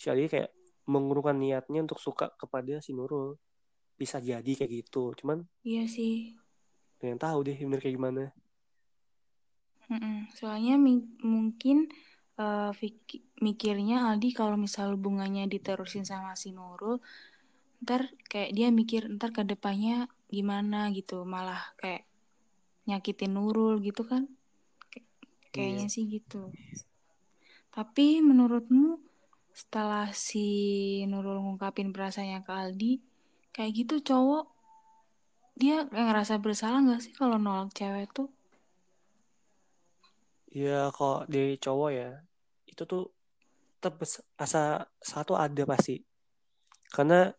[0.00, 0.50] si Aldi kayak
[0.88, 3.36] mengurungkan niatnya untuk suka kepada si Nurul
[3.98, 6.38] bisa jadi kayak gitu cuman iya sih
[7.02, 8.22] pengen tahu deh bener kayak gimana
[9.88, 10.28] Mm-mm.
[10.36, 11.88] Soalnya mi- mungkin
[12.78, 17.02] fik- mikirnya Aldi kalau misal hubungannya diterusin sama si Nurul,
[17.82, 22.06] ntar kayak dia mikir ntar ke depannya gimana gitu, malah kayak
[22.86, 24.28] nyakitin Nurul gitu kan?
[24.92, 25.08] Kay-
[25.50, 26.52] Kayaknya iya sih gitu.
[27.74, 29.02] Tapi menurutmu
[29.50, 30.46] setelah si
[31.10, 32.92] Nurul ngungkapin perasaannya ke Aldi,
[33.58, 34.46] kayak gitu cowok.
[35.58, 38.30] Dia ngerasa bersalah nggak sih kalau nolak cewek tuh?
[40.48, 42.24] ya kalau dari cowok ya
[42.64, 43.12] itu tuh
[43.78, 44.00] tetap
[44.38, 45.98] asa satu ada pasti.
[46.94, 47.34] Karena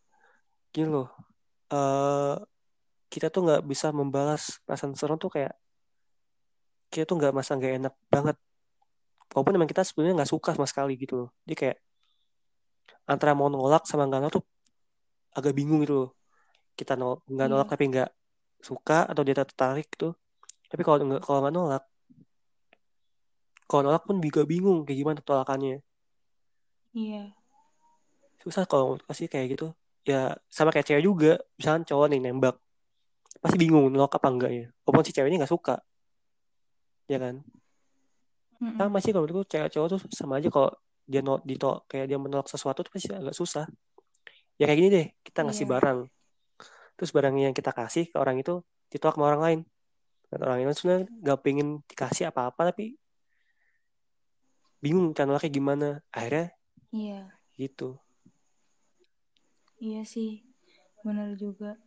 [0.75, 1.07] gini loh
[1.71, 2.35] eh
[3.07, 5.53] kita tuh nggak bisa membalas perasaan seorang tuh kayak
[6.93, 8.37] kita tuh nggak masa nggak enak banget.
[9.31, 11.29] Walaupun emang kita sebenarnya nggak suka sama sekali gitu loh.
[11.47, 11.77] Jadi kayak
[13.07, 14.45] antara mau nolak sama nggak nolak tuh
[15.37, 15.95] agak bingung gitu.
[16.05, 16.09] Loh
[16.79, 18.09] kita nol nggak nolak Iya, tapi nggak
[18.63, 20.15] suka atau dia tertarik gitu.
[20.71, 21.83] Tapi kalau nggak kalau nggak nolak
[23.67, 25.83] kalau nolak pun juga bingung kayak gimana tolakannya.
[26.95, 27.35] Iya,
[28.41, 29.75] susah kalau sih kayak gitu.
[30.07, 32.55] Ya sama kayak cewek juga misalkan cowok nih nembak
[33.43, 35.75] pasti bingung nolak apa enggak ya walaupun si ceweknya nggak suka.
[37.11, 37.43] Ya kan?
[38.59, 38.75] Mm-mm.
[38.75, 40.71] sama sih kalau menurutku cewek cowok tuh sama aja kalau
[41.09, 43.65] dia nol ditolak kayak dia menolak sesuatu tuh pasti agak susah
[44.59, 45.99] ya kayak gini deh kita ngasih Iya, barang.
[46.99, 48.59] Terus barang yang kita kasih ke orang itu
[48.91, 49.59] ditolak sama orang lain.
[50.29, 52.99] Dan orang itu sebenarnya nggak pengen dikasih apa-apa tapi
[54.83, 55.89] bingung cara nolaknya gimana.
[56.11, 56.51] Akhirnya
[56.91, 57.95] iya, gitu.
[59.79, 60.43] Iya sih,
[61.07, 61.79] benar juga.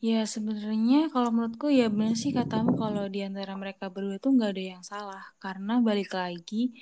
[0.00, 4.52] Ya sebenarnya kalau menurutku ya benar sih katamu kalau di antara mereka berdua tuh nggak
[4.54, 5.24] ada yang salah.
[5.42, 6.72] Karena balik lagi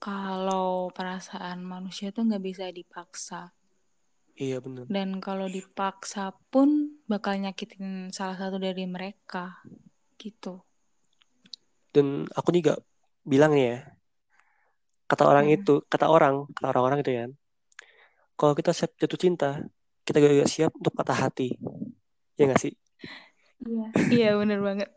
[0.00, 3.52] kalau perasaan manusia tuh nggak bisa dipaksa
[4.40, 9.60] iya bener dan kalau dipaksa pun bakal nyakitin salah satu dari mereka
[10.16, 10.64] gitu.
[11.92, 12.78] dan aku juga
[13.26, 13.78] bilang nih ya
[15.10, 15.56] kata orang Hmm.
[15.58, 17.24] itu kata orang kata orang-orang itu ya
[18.38, 19.50] kalau kita siap jatuh cinta
[20.06, 21.54] kita juga siap untuk patah hati
[22.38, 22.72] ya nggak sih
[23.60, 24.88] Iya, iya bener banget.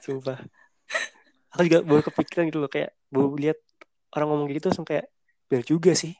[0.00, 0.38] sumpah
[1.50, 3.58] aku juga baru kepikiran gitu loh kayak baru lihat
[4.14, 5.06] orang ngomong gitu langsung kayak
[5.50, 6.12] benar juga sih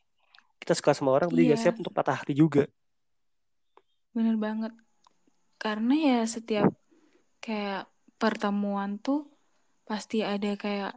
[0.60, 1.56] kita suka sama orang tapi Iya.
[1.60, 2.64] siap untuk patah hati juga
[4.16, 4.72] Bener banget.
[5.62, 6.68] Karena ya setiap
[7.44, 7.86] kayak
[8.20, 9.28] pertemuan tuh
[9.88, 10.92] pasti ada kayak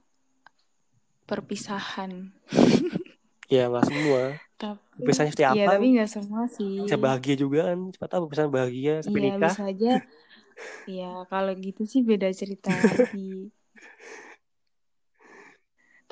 [1.30, 2.12] perpisahan.
[3.54, 4.22] ya nggak semua
[4.58, 5.72] Tapi Perpisahannya seperti Iya, apa?
[5.76, 6.74] tapi nggak semua sih.
[6.86, 9.92] bisa bahagia juga kan siapa tahu perpisahan bahagia sampai Iya, nikah bisa aja.
[10.90, 13.48] Iya, kalau gitu sih beda cerita lagi.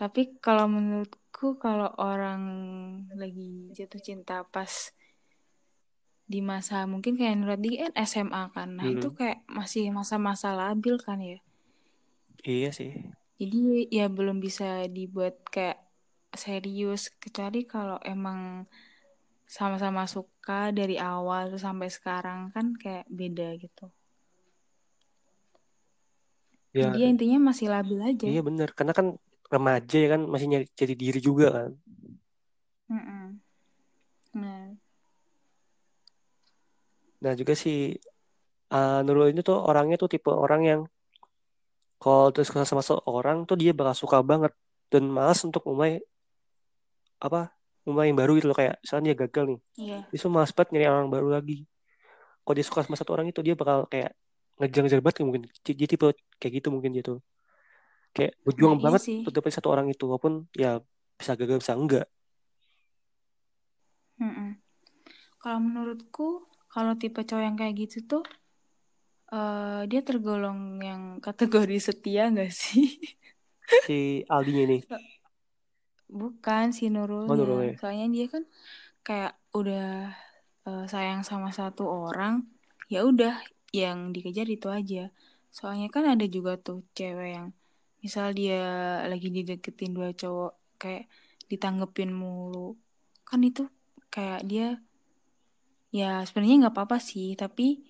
[0.02, 2.42] Tapi kalau menurutku kalau orang
[3.22, 4.74] lagi jatuh cinta pas
[6.32, 8.70] di masa mungkin kayak Nuradi kan SMA kan.
[8.78, 8.96] Nah, Hmm.
[8.98, 11.38] itu kayak masih masa-masa labil kan ya.
[12.52, 12.90] iya sih
[13.40, 13.58] Jadi
[13.98, 14.66] ya belum bisa
[14.98, 15.80] dibuat kayak
[16.44, 18.40] serius kecuali kalau emang
[19.58, 23.86] sama-sama suka dari awal terus sampai sekarang kan kayak beda gitu.
[26.74, 28.32] ya Jadi ya intinya masih labil aja.
[28.32, 29.08] iya bener karena kan
[29.52, 31.72] remaja ya kan masih nyari jadi diri juga kan.
[32.88, 33.24] Mm-mm.
[34.32, 34.64] Nah,
[37.20, 38.00] nah juga si
[38.72, 40.82] uh, Nurul ini tuh orangnya tuh tipe orang yang
[42.02, 44.56] kalau terus sama seorang tuh dia bakal suka banget
[44.90, 46.02] dan malas untuk mulai
[47.22, 47.54] apa
[47.86, 48.58] mulai yang baru gitu loh.
[48.58, 49.98] Kayak misalnya dia gagal nih iya.
[50.08, 51.68] dia tuh malas banget nyari orang baru lagi.
[52.42, 54.16] Kalau dia suka sama satu orang itu dia bakal kayak
[54.58, 55.44] ngejar-ngejar banget mungkin.
[55.62, 56.08] Dia tipe
[56.40, 57.20] kayak gitu mungkin dia tuh
[58.16, 59.20] kayak berjuang iya banget sih.
[59.20, 60.68] untuk dapetin satu orang itu walaupun ya
[61.20, 62.06] bisa gagal bisa enggak
[64.24, 64.50] Mm-mm.
[65.42, 66.28] Kalau menurutku,
[66.74, 68.24] kalau tipe cowok yang kayak gitu tuh,
[69.36, 72.86] eh dia tergolong yang kategori setia gak sih?
[73.84, 74.78] si Aldinya ini
[76.20, 76.84] Bukan si
[77.28, 77.38] oh Nurulnya.
[77.38, 78.44] Nurulnya Soalnya dia kan
[79.08, 79.82] kayak udah
[80.68, 82.34] eh, sayang sama satu orang,
[82.94, 83.34] ya udah
[83.82, 85.00] yang dikejar itu aja.
[85.58, 87.48] Soalnya kan ada juga tuh cewek yang
[88.02, 88.62] misal dia
[89.06, 91.06] lagi dideketin dua cowok kayak
[91.48, 92.76] ditanggepin mulu.
[93.24, 93.70] Kan itu
[94.10, 94.82] kayak dia
[95.94, 97.82] ya sebenarnya nggak apa-apa sih, tapi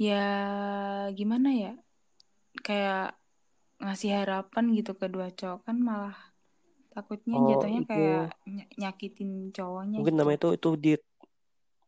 [0.00, 0.24] ya
[1.12, 1.72] gimana ya?
[2.64, 3.20] Kayak
[3.80, 6.16] ngasih harapan gitu ke dua cowok kan malah
[6.92, 10.20] takutnya oh jatuhnya itu kayak ny- nyakitin cowoknya mungkin gitu.
[10.20, 10.92] namanya itu itu di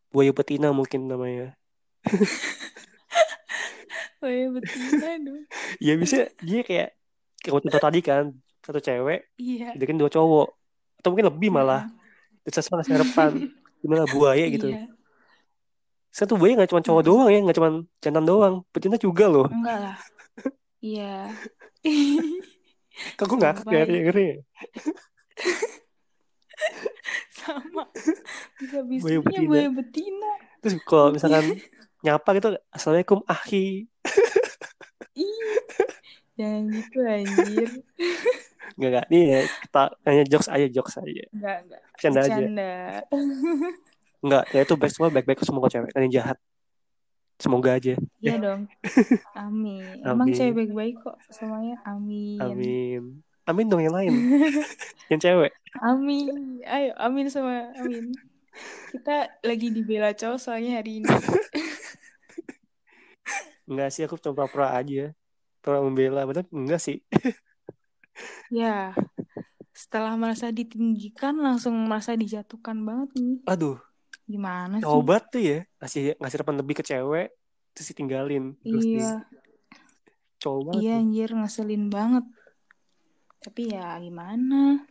[0.08, 1.52] buaya betina mungkin namanya
[4.22, 5.42] Oh ya betina dong.
[5.82, 6.94] ya bisa dia kayak
[7.42, 8.24] kayak waktu tadi kan
[8.62, 9.74] satu cewek Iya.
[9.74, 10.48] deketin dua cowok
[11.02, 12.46] atau mungkin lebih malah Heeh.
[12.46, 13.30] terus ngasih harapan
[13.78, 14.86] gimana buaya gitu Iya.
[16.08, 19.48] Satu buaya nggak cuma cowok doang ya, nggak cuma jantan doang, betina juga loh.
[19.48, 19.96] Enggak lah.
[20.78, 21.32] Iya.
[23.16, 24.36] Kok gue ngakak Sumpah ya, ngeri ya?
[27.32, 27.84] Sama.
[27.88, 28.04] Buaya
[28.60, 29.48] Bisa-bisanya betina.
[29.48, 30.30] buaya betina.
[30.60, 31.44] Terus kalau misalkan
[32.02, 33.86] nyapa gitu, Assalamualaikum ahi.
[35.14, 35.62] Ih.
[36.36, 37.70] Jangan gitu anjir.
[38.76, 39.06] Nggak, nggak.
[39.12, 41.24] Nih ya, kita hanya jokes aja, jokes aja.
[41.30, 41.80] Enggak, enggak.
[41.94, 42.34] Bercanda aja.
[42.34, 42.74] Bercanda.
[44.22, 45.90] Nggak, ya itu baik semua baik-baik semua cewek.
[45.92, 46.38] Dan yang jahat.
[47.42, 47.98] Semoga aja.
[48.22, 48.70] Iya dong.
[49.34, 49.82] Amin.
[50.06, 50.36] Emang amin.
[50.38, 51.74] cewek baik-baik kok semuanya.
[51.82, 52.38] Amin.
[52.38, 53.02] Amin.
[53.42, 54.14] Amin dong yang lain.
[55.10, 55.50] yang cewek.
[55.82, 56.62] Amin.
[56.62, 58.14] Ayo, amin sama amin.
[58.94, 61.10] Kita lagi dibela cowok soalnya hari ini.
[63.72, 65.16] Enggak sih, aku cuma pura-pura aja.
[65.64, 66.28] Pura membela.
[66.28, 66.44] Bener?
[66.52, 67.00] Enggak sih.
[68.52, 68.92] Ya,
[69.72, 73.40] setelah merasa ditinggikan langsung merasa dijatuhkan banget nih.
[73.48, 73.80] Aduh,
[74.28, 74.86] Gimana sih?
[74.92, 75.58] obat tuh ya.
[75.80, 77.32] Ngasih, ngasih harapan lebih ke cewek.
[77.72, 78.52] Terus ditinggalin.
[78.60, 79.24] Terus Iya,
[80.68, 81.00] banget iya tuh.
[81.00, 82.24] anjir ngeselin banget.
[83.40, 84.84] Tapi ya gimana?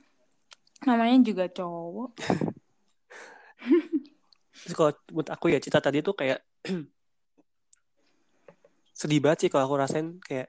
[0.82, 2.18] Namanya juga cowok.
[4.66, 6.41] Terus kalau menurut aku ya cerita tadi tuh kayak
[9.02, 10.47] sedih banget sih kalau aku rasain kayak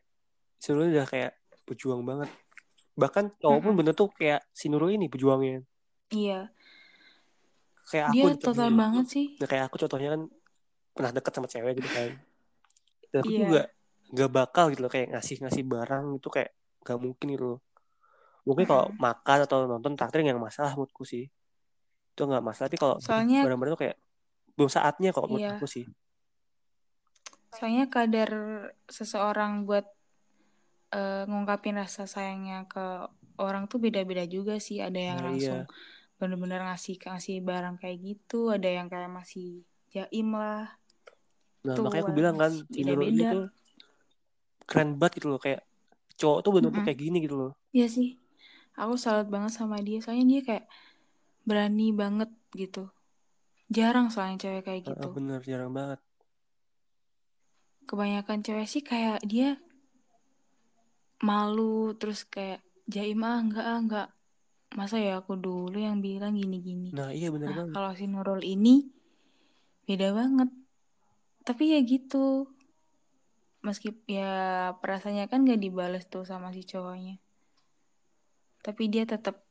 [0.62, 1.30] si Nurul udah kayak
[1.66, 2.28] berjuang banget.
[3.00, 5.64] Bahkan cowok pun bener tuh kayak si Nurul ini berjuangnya.
[6.12, 6.38] Iya,
[7.90, 8.80] Kayak aku dia nih total contohnya.
[8.82, 9.26] banget sih.
[9.40, 10.22] Nah, kayak aku contohnya kan
[10.92, 12.08] pernah deket sama cewek gitu kan.
[13.12, 13.60] Dan aku Iya, juga
[14.12, 16.50] gak bakal gitu loh kayak ngasih-ngasih barang itu kayak
[16.84, 17.60] gak mungkin gitu loh.
[18.44, 19.00] Mungkin kalau Mm-mm.
[19.00, 21.24] makan atau nonton traktir yang masalah menurutku sih.
[22.12, 22.68] Itu gak masalah.
[22.68, 23.96] Tapi kalau Soalnya, barang-barang tuh kayak
[24.56, 25.84] belum saatnya kok menurut iya, aku sih.
[27.56, 28.30] Soalnya kadar
[28.96, 29.84] seseorang buat
[30.94, 32.80] eh, ngungkapin rasa sayangnya ke
[33.44, 34.76] orang tuh beda-beda juga sih.
[34.86, 35.66] Ada yang Nah, langsung iya.
[36.20, 39.46] bener-bener ngasih ngasih barang kayak gitu, ada yang kayak masih
[39.94, 40.62] jaim lah.
[41.66, 43.24] Nah, Tuh makanya aku bilang kan beda-beda.
[43.32, 43.44] tuh
[44.68, 45.60] keren banget gitu loh kayak
[46.20, 46.86] cowok tuh bener-bener Mm-mm.
[46.86, 48.08] kayak gini gitu loh Iya sih.
[48.80, 49.96] Aku salut banget sama dia.
[50.04, 50.64] Soalnya dia kayak
[51.48, 52.30] berani banget
[52.60, 52.80] gitu.
[53.76, 55.08] Jarang soalnya cewek kayak gitu.
[55.16, 55.98] bener jarang banget
[57.92, 59.60] Kebanyakan cewek sih kayak dia
[61.20, 64.08] malu terus kayak jaim ah enggak ah enggak.
[64.72, 66.88] Masa ya aku dulu yang bilang gini-gini.
[66.96, 68.88] nah iya bener Nah, banget kalau si Nurul ini
[69.84, 70.48] beda banget.
[71.44, 72.48] Tapi ya gitu.
[73.60, 74.32] Meski ya
[74.74, 77.20] perasaannya kan gak dibales tuh sama si cowoknya.
[78.64, 79.44] Tapi dia tetap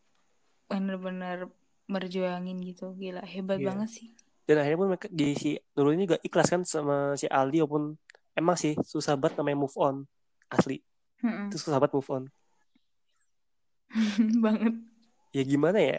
[0.66, 1.48] bener-bener
[1.86, 2.92] berjuangin gitu.
[2.98, 3.70] Gila, hebat Iya.
[3.70, 4.10] banget sih.
[4.42, 7.96] dan akhirnya pun mereka di si Nurul ini juga ikhlas kan sama si Aldi walaupun
[8.38, 10.04] emang sih susah banget namanya move on
[10.52, 10.84] asli.
[11.22, 11.54] Mm-mm.
[11.54, 12.24] itu susah banget move on.
[14.46, 14.74] Banget.
[15.36, 15.98] ya gimana ya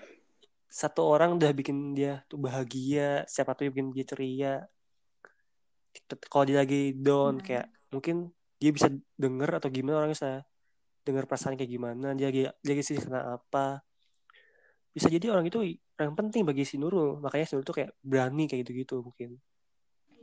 [0.73, 4.55] satu orang udah bikin dia tuh bahagia siapa tuh bikin dia ceria.
[6.33, 7.45] Kalau dia lagi down Hmm.
[7.45, 8.89] kayak mungkin dia bisa
[9.21, 10.41] denger atau gimana orang bisa
[11.05, 13.85] denger perasaan kayak gimana dia lagi dia lagi sih kena apa.
[14.97, 15.61] Bisa jadi orang itu
[16.01, 17.21] orang penting bagi si Nurul.
[17.21, 19.37] Makanya si Nurul tuh kayak berani kayak gitu-gitu mungkin.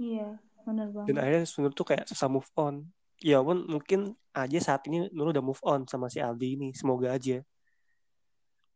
[0.01, 1.18] Iya, bener dan banget.
[1.18, 2.86] akhirnya si Nurul tuh kayak susah move on.
[3.20, 6.70] Ya pun mungkin aja saat ini Nurul udah move on sama si Aldi ini.
[6.78, 7.42] Semoga aja.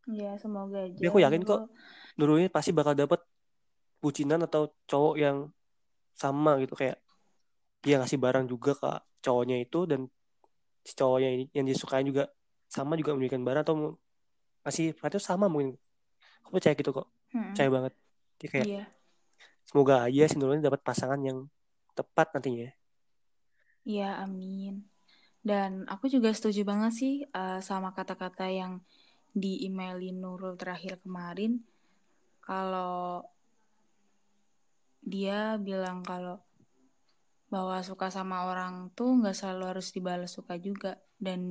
[0.03, 0.99] Iya, semoga aja.
[0.99, 1.71] tapi aku yakin kok
[2.19, 3.23] Nurul ini pasti bakal dapet
[4.03, 5.47] bucinan atau cowok yang
[6.17, 6.75] sama gitu.
[6.75, 6.99] Kayak
[7.79, 8.91] dia ngasih barang juga ke
[9.23, 10.11] cowoknya itu dan
[10.83, 12.27] si cowoknya ini yang disukai juga
[12.67, 13.95] sama juga memberikan barang atau
[14.67, 15.79] ngasih perhatian sama mungkin.
[16.43, 17.07] Aku percaya gitu kok.
[17.31, 17.55] Mm-mm.
[17.55, 17.93] percaya banget.
[18.43, 18.83] Dia kayak Iya,
[19.63, 21.47] semoga aja si Nurul ini dapat pasangan yang
[21.93, 22.73] tepat nantinya
[23.83, 24.93] iya, amin.
[25.43, 28.79] Dan aku juga setuju banget sih eh, sama kata-kata yang
[29.35, 31.59] di emailin Nurul terakhir kemarin.
[32.39, 33.27] Kalau
[35.03, 36.39] dia bilang kalau
[37.51, 40.95] bahwa suka sama orang tuh nggak selalu harus dibalas suka juga.
[41.19, 41.43] Dan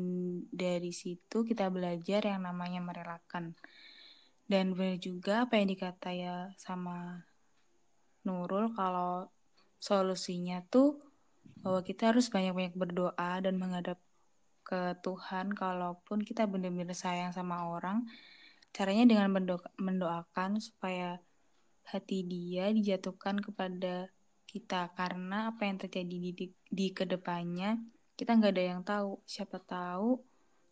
[0.48, 3.52] dari situ kita belajar yang namanya merelakan.
[4.48, 7.28] Dan benar juga apa yang dikata ya sama
[8.24, 9.28] Nurul kalau
[9.82, 11.02] solusinya tuh
[11.58, 13.98] bahwa kita harus banyak-banyak berdoa dan menghadap
[14.62, 18.06] ke Tuhan kalaupun kita benar-benar sayang sama orang.
[18.70, 21.18] Caranya dengan mendo- mendoakan supaya
[21.82, 24.06] hati dia dijatuhkan kepada
[24.46, 24.94] kita.
[24.94, 27.74] Karena apa yang terjadi di, di, di ke depannya
[28.14, 29.18] kita nggak ada yang tahu.
[29.26, 30.22] Siapa tahu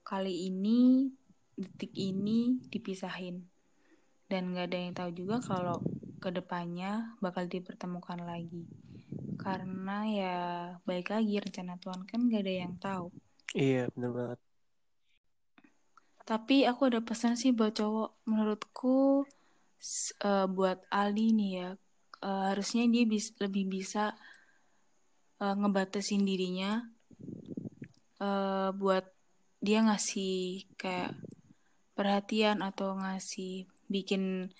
[0.06, 1.10] kali ini
[1.58, 3.42] detik ini dipisahin.
[4.30, 5.82] Dan nggak ada yang tahu juga kalau
[6.22, 8.70] ke depannya bakal dipertemukan lagi
[9.40, 10.36] karena ya
[10.88, 13.06] baik lagi rencana Tuhan kan nggak ada yang tahu.
[13.56, 14.38] Iya bener banget.
[16.28, 18.10] Tapi aku ada pesan sih buat cowok.
[18.28, 19.26] Menurutku
[20.22, 21.68] eh, buat Aldi nih ya
[22.28, 24.14] eh, harusnya dia bis- lebih bisa
[25.42, 26.86] eh, ngebatasin dirinya
[28.22, 29.04] eh, buat
[29.60, 31.12] dia ngasih kayak
[31.96, 34.54] perhatian atau ngasih bikin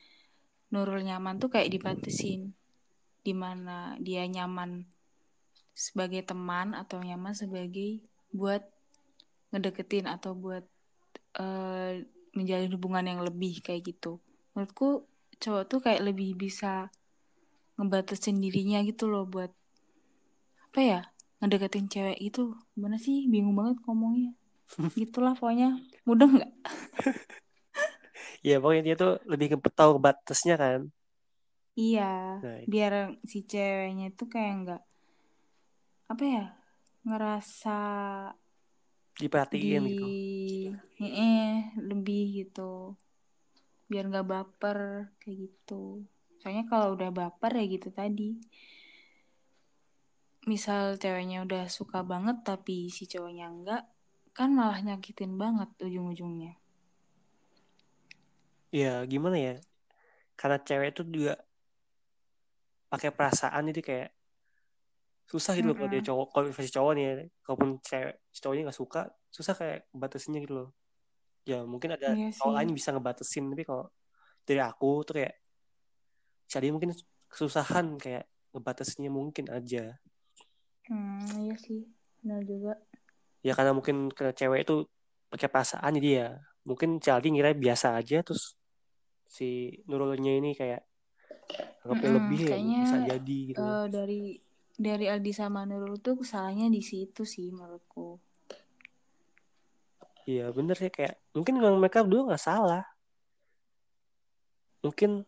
[0.71, 2.55] Nurul nyaman tuh kayak dibatasin
[3.21, 4.85] di mana dia nyaman
[5.77, 8.65] sebagai teman atau nyaman sebagai buat
[9.51, 10.65] ngedeketin atau buat
[11.41, 12.05] eh,
[12.37, 14.23] menjalin hubungan yang lebih kayak gitu.
[14.55, 15.09] Menurutku
[15.41, 16.93] cowok tuh kayak lebih bisa
[17.81, 19.51] ngebatasin dirinya gitu loh buat
[20.71, 21.01] apa ya
[21.41, 22.55] ngedeketin cewek itu.
[22.77, 23.27] Gimana sih?
[23.27, 24.37] Bingung banget ngomongnya.
[25.01, 25.81] Gitulah pokoknya.
[26.05, 26.53] Mudah nggak?
[28.47, 30.81] ya pokoknya dia tuh lebih tahu batasnya kan
[31.79, 32.41] Iya.
[32.43, 34.83] nah Biar si ceweknya tuh kayak nggak
[36.11, 36.47] apa ya
[37.07, 37.79] ngerasa
[39.15, 42.99] diperhatiin di gitu eh lebih gitu.
[43.87, 44.79] Biar nggak baper
[45.23, 46.05] kayak gitu.
[46.41, 48.39] Soalnya kalau udah baper ya gitu tadi.
[50.49, 53.83] Misal ceweknya udah suka banget tapi si cowoknya enggak
[54.33, 56.57] kan malah nyakitin banget ujung-ujungnya.
[58.71, 59.55] Ya gimana ya?
[60.39, 61.35] Karena cewek itu juga
[62.91, 64.11] pakai perasaan jadi kayak
[65.31, 67.07] susah gitu loh kalau dia cowok kalau versi cowok nih
[67.47, 70.69] kalaupun cewek cowoknya nggak suka susah kayak batasinnya gitu loh.
[71.47, 73.87] Ya mungkin ada Iya cowok lain bisa ngebatasin tapi kalau
[74.43, 75.35] dari aku tuh kayak
[76.51, 76.91] jadi mungkin
[77.31, 79.95] kesusahan kayak ngebatasinnya mungkin aja.
[80.91, 81.87] Hmm, iya sih.
[82.27, 82.75] Benar juga.
[83.47, 84.83] Ya karena mungkin ke cewek itu
[85.31, 86.29] pakai perasaan jadi ya
[86.67, 88.59] mungkin Caldi ngira biasa aja terus
[89.31, 90.90] si Nurulnya ini kayak
[91.85, 94.21] anggapnya Mm-mm, lebih ya kayaknya bisa jadi gitu eh, dari
[94.81, 98.21] dari Aldi sama Nurul tuh kesalahannya di situ sih menurutku
[100.29, 102.87] Iya bener sih kayak mungkin memang mereka berdua nggak salah.
[104.85, 105.27] Mungkin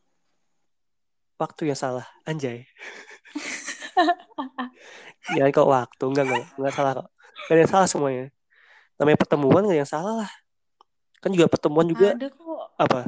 [1.41, 2.71] waktu yang salah, anjay.
[5.35, 7.09] Jangan kok waktu, enggak enggak enggak salah kok.
[7.49, 8.27] Gak ada yang salah semuanya.
[9.01, 10.31] namanya pertemuan nggak yang salah lah
[11.23, 13.01] kan juga pertemuan juga Ada kok apa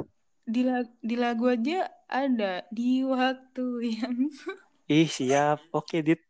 [0.44, 3.66] di lagu, di lagu aja ada di waktu
[3.96, 4.28] yang
[4.92, 5.64] ih siap.
[5.72, 6.20] Oke dit.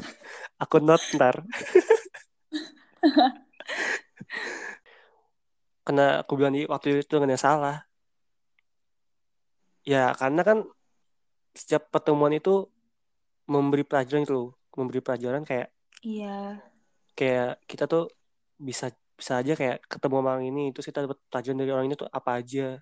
[0.62, 1.40] Aku not ntar.
[5.84, 7.84] Karena aku bilang di waktu itu nggak salah.
[9.84, 10.64] Ya karena kan
[11.52, 12.72] setiap pertemuan itu
[13.44, 15.68] memberi pelajaran itu memberi pelajaran kayak
[16.00, 16.56] iya.
[17.12, 18.08] kayak kita tuh
[18.56, 22.08] bisa bisa aja kayak ketemu orang ini terus kita dapat pelajaran dari orang ini tuh
[22.08, 22.80] apa aja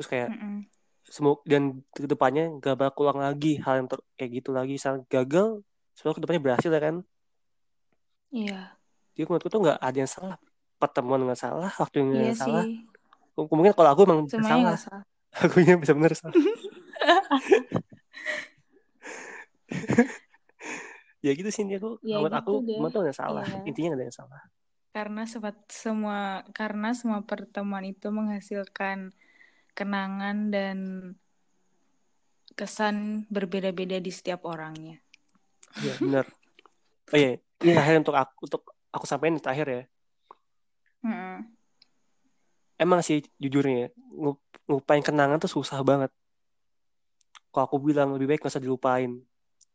[0.00, 0.64] terus kayak mm-mm.
[1.04, 4.80] semoga dan ke depannya gak bakal ulang lagi hal yang ter- kayak gitu lagi.
[4.80, 5.60] Misal gagal
[5.92, 6.96] semoga ke depannya berhasil ya kan?
[8.32, 8.60] Iya.
[9.12, 10.36] Jadi menurutku tuh nggak ada yang salah.
[10.80, 12.64] Pertemuan nggak salah waktu yang nggak salah.
[12.64, 12.88] sih.
[13.36, 14.80] Mungkin kalau aku emang semuanya salah.
[14.80, 15.02] salah.
[15.44, 16.32] Akunya bisa bener salah.
[21.20, 22.80] Ya gitu sih aku Ya menurut gitu aku deh.
[22.96, 23.44] tuh nggak salah.
[23.44, 23.60] Iya.
[23.68, 24.40] intinya nggak ada yang salah.
[24.90, 29.12] Karena sempat semua karena semua pertemuan itu menghasilkan
[29.72, 30.78] kenangan dan
[32.54, 35.00] kesan berbeda-beda di setiap orangnya
[35.80, 36.24] Iya benar.
[37.10, 39.82] Oh iya, ini terakhir untuk aku untuk aku sampaikan di terakhir ya.
[41.06, 41.36] Mm-mm.
[42.74, 46.10] Emang sih jujurnya ya, ngu- ngupain kenangan tuh susah banget.
[47.50, 49.22] Kalau aku bilang lebih baik nggak usah dilupain.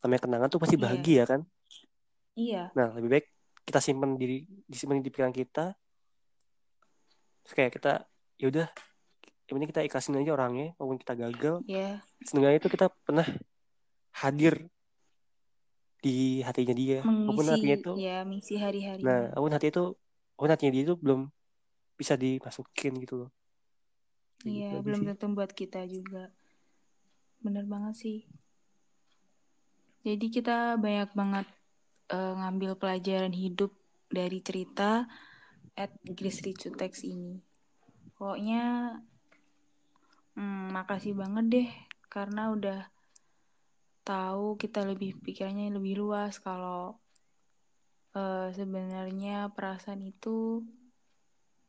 [0.04, 0.84] Namanya kenangan tuh pasti Iya.
[0.84, 1.41] bahagia kan.
[2.36, 3.26] iya Nah lebih baik
[3.64, 5.74] kita simpan diri disimpan di pikiran kita.
[7.48, 8.04] Terus kayak kita
[8.36, 8.68] ya udah,
[9.46, 11.56] yang penting kita ikhlasin aja orangnya, walaupun kita gagal.
[11.70, 13.28] ya Setengahnya itu kita pernah
[14.18, 14.70] hadir
[16.02, 17.00] di hatinya dia.
[17.06, 19.84] Walaupun mengisi hatinya itu ya mengisi hari-hari Nah, walaupun hati itu,
[20.38, 21.22] walaupun hatinya dia itu belum
[21.96, 23.30] bisa dimasukin gitu loh.
[24.46, 26.30] Iya gitu aja belum tentu buat kita juga
[27.41, 28.20] bener banget sih
[30.06, 31.48] jadi kita banyak banget
[32.14, 33.74] eh, ngambil pelajaran hidup
[34.10, 35.10] dari cerita
[35.74, 37.41] at Grizzly Cutex ini
[38.18, 38.98] pokoknya
[40.36, 41.70] hmm, makasih banget deh
[42.08, 42.80] karena udah
[44.06, 47.02] tahu kita lebih pikirannya lebih luas kalau
[48.14, 50.62] eh, sebenarnya perasaan itu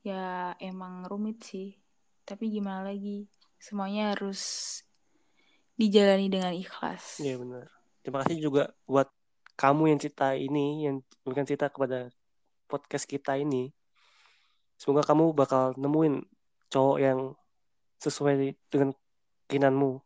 [0.05, 1.75] ya emang rumit sih
[2.23, 3.27] tapi gimana lagi
[3.59, 4.83] semuanya harus
[5.75, 7.67] dijalani dengan ikhlas Iya benar.
[8.07, 9.11] Terima kasih juga buat
[9.59, 12.13] kamu yang cerita ini, yang memberikan cerita kepada
[12.71, 13.75] podcast kita ini.
[14.79, 16.23] Semoga kamu bakal nemuin
[16.71, 17.35] cowok yang
[18.01, 18.93] sesuai dengan
[19.49, 20.01] keinginanmu.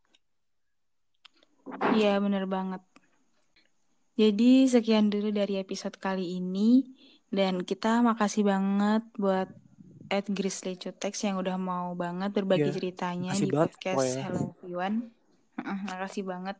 [1.95, 2.81] Iya bener banget
[4.21, 6.83] jadi sekian dulu dari episode kali ini
[7.31, 9.49] dan kita makasih banget buat
[10.11, 14.23] Ed Grizzly Cutex yang udah mau banget berbagi Iya, ceritanya makasih di banget podcast pokoknya.
[14.27, 14.97] Hello Everyone.
[15.57, 16.57] Heeh, Makasih banget.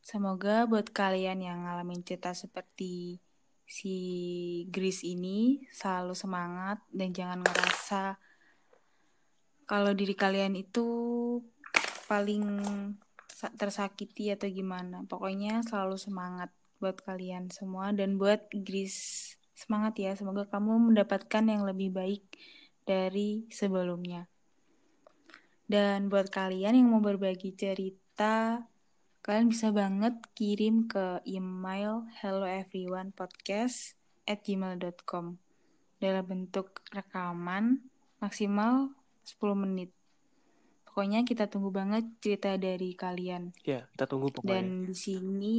[0.00, 3.20] Semoga buat kalian yang ngalamin cerita seperti
[3.68, 3.94] si
[4.72, 8.16] Gris ini selalu semangat dan jangan ngerasa
[9.68, 10.88] kalau diri kalian itu
[12.08, 12.44] paling
[13.28, 15.04] sa- tersakiti atau gimana.
[15.04, 16.50] Pokoknya selalu semangat
[16.80, 20.16] buat kalian semua dan buat Gris semangat ya.
[20.16, 22.24] Semoga kamu mendapatkan yang lebih baik
[22.88, 24.24] dari sebelumnya.
[25.68, 28.64] Dan buat kalian yang mau berbagi cerita,
[29.20, 35.36] kalian bisa banget kirim ke email helloeveryonepodcast at gmail.com
[36.00, 37.84] dalam bentuk rekaman
[38.22, 38.97] maksimal
[39.28, 39.92] 10 menit.
[40.88, 43.52] Pokoknya kita tunggu banget cerita dari kalian.
[43.62, 44.64] Ya, kita tunggu pokoknya.
[44.64, 45.58] Dan di sini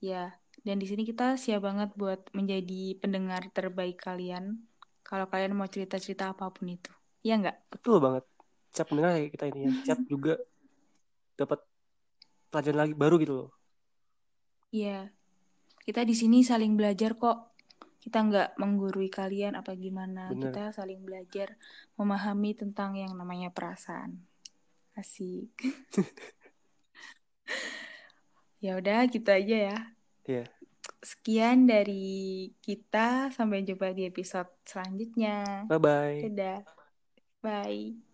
[0.00, 0.32] ya,
[0.64, 4.64] dan di sini kita siap banget buat menjadi pendengar terbaik kalian.
[5.04, 6.92] Kalau kalian mau cerita-cerita apa pun itu.
[7.22, 7.56] Iya nggak?
[7.76, 8.24] Betul banget.
[8.72, 9.70] Siap mendengar kayak kita ini ya.
[9.92, 10.34] Siap juga
[11.38, 11.60] dapat
[12.50, 13.50] pelajaran lagi baru gitu loh.
[14.72, 15.08] Iya.
[15.80, 17.47] Kita di sini saling belajar kok.
[18.08, 20.32] Kita nggak menggurui kalian apa gimana.
[20.32, 20.48] Bener.
[20.48, 21.60] Kita saling belajar
[22.00, 24.24] memahami tentang yang namanya perasaan.
[24.96, 25.52] Asik.
[28.64, 29.78] ya udah gitu aja ya.
[30.24, 30.48] Iya.
[31.04, 33.28] Sekian dari kita.
[33.28, 35.68] Sampai jumpa di episode selanjutnya.
[35.68, 36.16] Bye bye.
[36.32, 36.64] Dadah.
[37.44, 38.07] Bye.